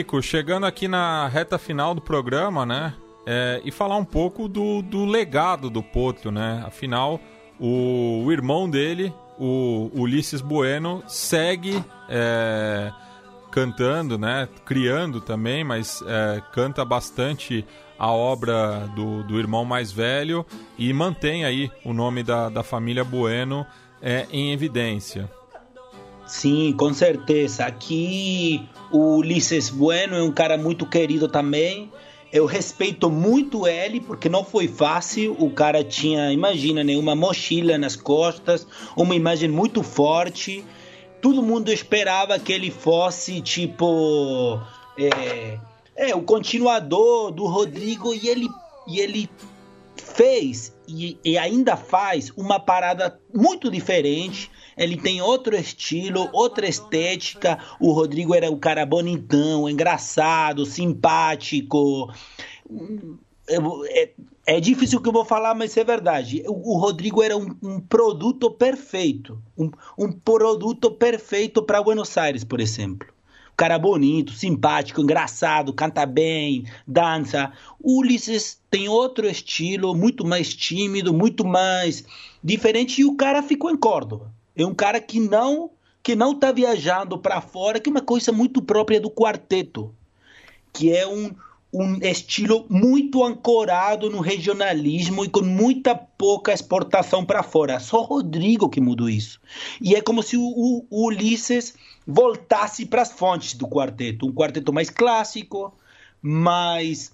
[0.00, 2.94] Nico, chegando aqui na reta final do programa, né?
[3.26, 6.64] É, e falar um pouco do, do legado do Potro, né?
[6.66, 7.20] Afinal,
[7.58, 12.90] o, o irmão dele, o Ulisses Bueno, segue é,
[13.50, 14.48] cantando, né?
[14.64, 17.62] Criando também, mas é, canta bastante
[17.98, 20.46] a obra do, do irmão mais velho
[20.78, 23.66] e mantém aí o nome da, da família Bueno
[24.00, 25.30] é, em evidência.
[26.30, 27.64] Sim, com certeza.
[27.64, 31.90] Aqui o Ulisses Bueno é um cara muito querido também.
[32.32, 35.34] Eu respeito muito ele porque não foi fácil.
[35.40, 38.64] O cara tinha, imagina, né, uma mochila nas costas,
[38.96, 40.64] uma imagem muito forte.
[41.20, 44.60] Todo mundo esperava que ele fosse tipo
[44.96, 45.58] é,
[45.96, 48.48] é o continuador do Rodrigo e ele
[48.86, 49.28] e ele
[49.96, 54.48] fez e, e ainda faz uma parada muito diferente
[54.80, 57.58] ele tem outro estilo, outra estética.
[57.78, 62.10] O Rodrigo era um cara bonitão, engraçado, simpático.
[63.46, 64.10] É,
[64.46, 66.42] é difícil o que eu vou falar, mas é verdade.
[66.46, 69.38] O, o Rodrigo era um, um produto perfeito.
[69.56, 73.06] Um, um produto perfeito para Buenos Aires, por exemplo
[73.56, 77.52] cara bonito, simpático, engraçado, canta bem, dança.
[77.78, 82.02] O Ulisses tem outro estilo, muito mais tímido, muito mais
[82.42, 84.32] diferente, e o cara ficou em Córdoba.
[84.62, 85.70] É um cara que não
[86.02, 89.94] que não está viajando para fora, que é uma coisa muito própria do quarteto,
[90.72, 91.34] que é um,
[91.72, 97.78] um estilo muito ancorado no regionalismo e com muita pouca exportação para fora.
[97.78, 99.40] Só Rodrigo que mudou isso.
[99.80, 101.74] E é como se o, o Ulisses
[102.06, 105.74] voltasse para as fontes do quarteto, um quarteto mais clássico,
[106.22, 107.12] mais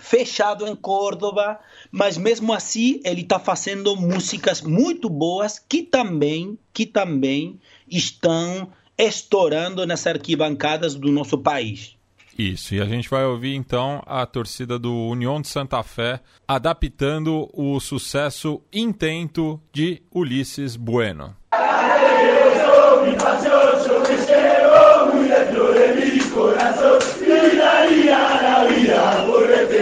[0.00, 1.58] fechado em Córdoba,
[1.90, 9.86] mas mesmo assim ele está fazendo músicas muito boas que também, que também estão estourando
[9.86, 11.96] nas arquibancadas do nosso país.
[12.38, 17.50] Isso, e a gente vai ouvir então a torcida do União de Santa Fé adaptando
[17.52, 21.36] o sucesso Intento de Ulisses Bueno.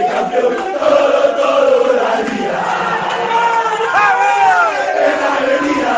[0.09, 2.61] campeón todo, todo la vida.
[5.05, 5.97] En la avenida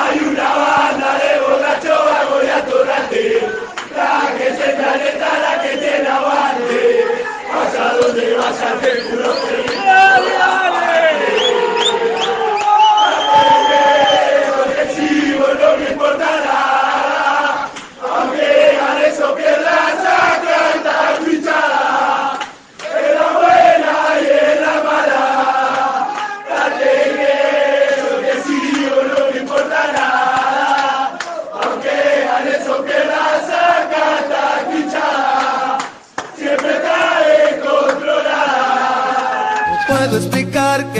[0.00, 3.42] hay una banda de borrachos vagos y atorrantes.
[3.96, 6.82] La que se planeta, la que te la bande.
[7.54, 9.27] Vas a donde vas a te curar.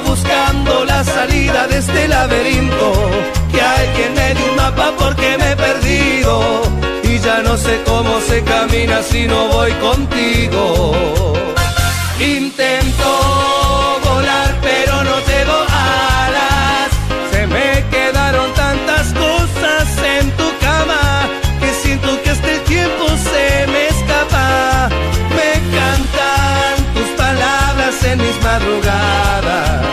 [0.00, 2.92] Ando buscando la salida de este laberinto
[3.52, 6.62] que alguien me dé un mapa porque me he perdido
[7.04, 10.92] y ya no sé cómo se camina si no voy contigo.
[12.20, 12.79] Intento
[28.42, 29.86] madrugadas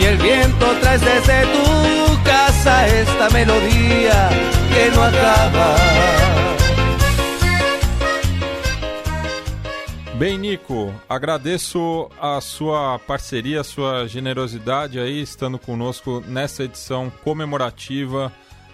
[0.00, 1.94] y el viento trae desde tu
[2.86, 4.30] esta melodía
[4.72, 5.76] que no acaba.
[10.16, 18.32] Bem, Nico, agradeço a sua parceria, a sua generosidade aí, estando conosco nessa edição comemorativa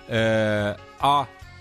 [0.08, 0.76] é,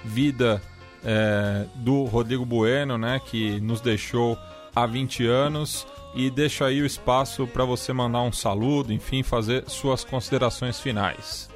[0.04, 0.62] vida
[1.04, 4.38] é, do Rodrigo Bueno, né, que nos deixou
[4.76, 5.88] há 20 anos.
[6.14, 11.50] E deixo aí o espaço para você mandar um saludo, enfim, fazer suas considerações finais.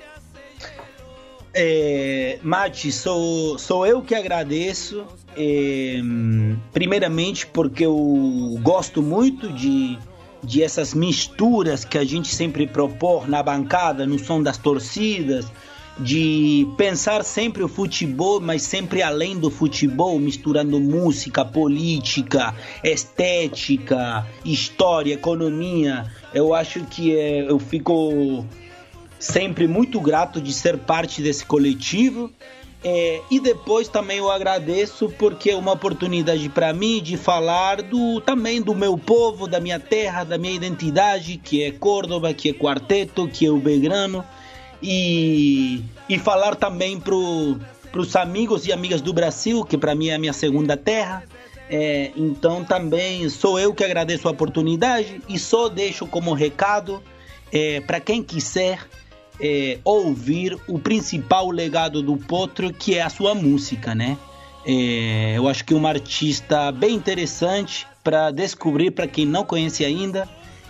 [1.55, 5.05] É, Mati, sou, sou eu que agradeço.
[5.35, 5.99] É,
[6.71, 9.97] primeiramente porque eu gosto muito de,
[10.43, 15.51] de essas misturas que a gente sempre propõe na bancada, no som das torcidas.
[15.99, 25.13] De pensar sempre o futebol, mas sempre além do futebol, misturando música, política, estética, história,
[25.13, 26.05] economia.
[26.33, 28.43] Eu acho que é, eu fico
[29.19, 32.31] sempre muito grato de ser parte desse coletivo.
[32.85, 38.19] É, e depois também eu agradeço porque é uma oportunidade para mim de falar do
[38.19, 42.53] também do meu povo, da minha terra, da minha identidade, que é Córdoba, que é
[42.53, 44.25] Quarteto, que é o Belgrano
[44.83, 50.15] e, e falar também para os amigos e amigas do Brasil, que para mim é
[50.15, 51.23] a minha segunda terra.
[51.69, 57.01] É, então também sou eu que agradeço a oportunidade e só deixo como recado
[57.51, 58.85] é, para quem quiser
[59.39, 64.17] é, ouvir o principal legado do Potro, que é a sua música, né?
[64.65, 69.83] É, eu acho que é um artista bem interessante para descobrir para quem não conhece
[69.85, 70.27] ainda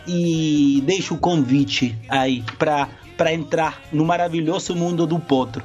[0.07, 5.63] e deixo o convite aí para para entrar no maravilhoso mundo do potro.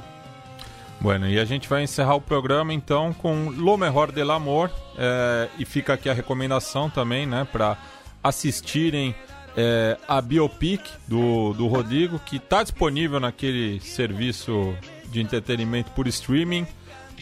[1.00, 5.48] Bueno, e a gente vai encerrar o programa então com Lo Mejor del Amor é,
[5.56, 7.76] e fica aqui a recomendação também, né, para
[8.22, 9.14] assistirem
[9.56, 14.74] é, a biopic do, do Rodrigo, que está disponível naquele serviço
[15.06, 16.66] de entretenimento por streaming,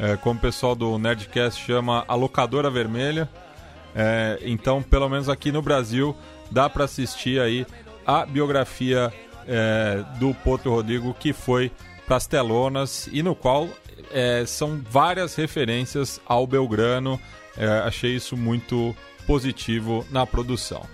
[0.00, 3.28] é, como o pessoal do Nerdcast chama a locadora vermelha.
[4.42, 6.14] Então, pelo menos aqui no Brasil,
[6.50, 7.66] dá para assistir aí
[8.06, 9.10] a biografia
[9.46, 11.70] é, do Potro Rodrigo que foi
[12.06, 13.68] para as telonas e no qual
[14.10, 17.20] é, são várias referências ao Belgrano.
[17.56, 18.94] É, achei isso muito
[19.26, 20.84] positivo na produção.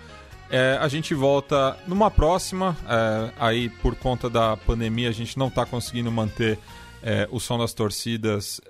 [0.49, 2.75] É, a gente volta numa próxima.
[2.87, 6.57] É, aí, por conta da pandemia, a gente não está conseguindo manter
[7.01, 8.61] é, o som das torcidas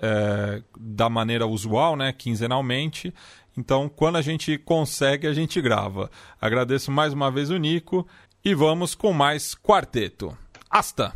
[0.78, 3.14] da maneira usual, né, quinzenalmente.
[3.56, 6.10] Então, quando a gente consegue, a gente grava.
[6.42, 8.08] Agradeço mais uma vez o Nico
[8.46, 10.38] e vamos com mais quarteto.
[10.70, 11.14] Asta!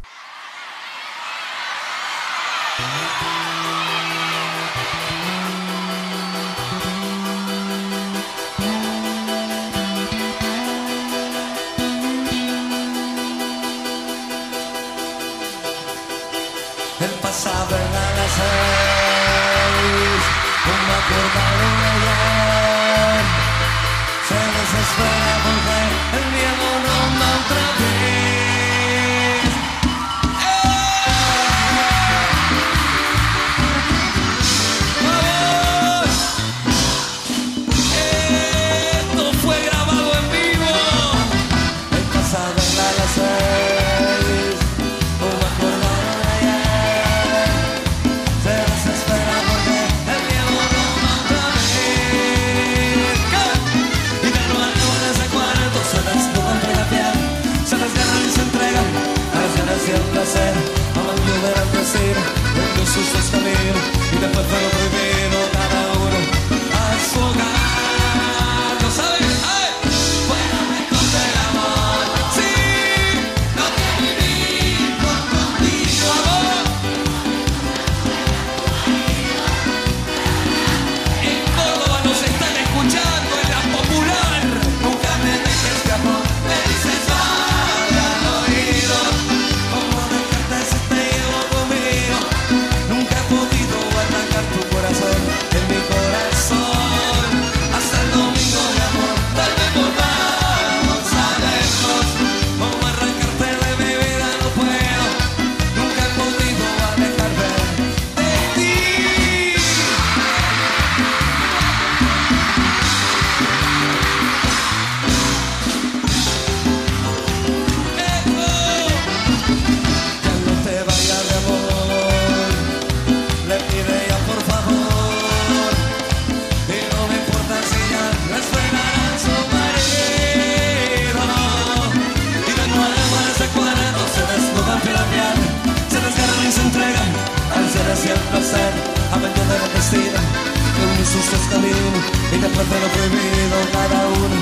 [141.49, 144.35] caminos y que el placer prohibido cada uno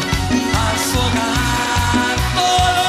[0.54, 2.85] a su hogar.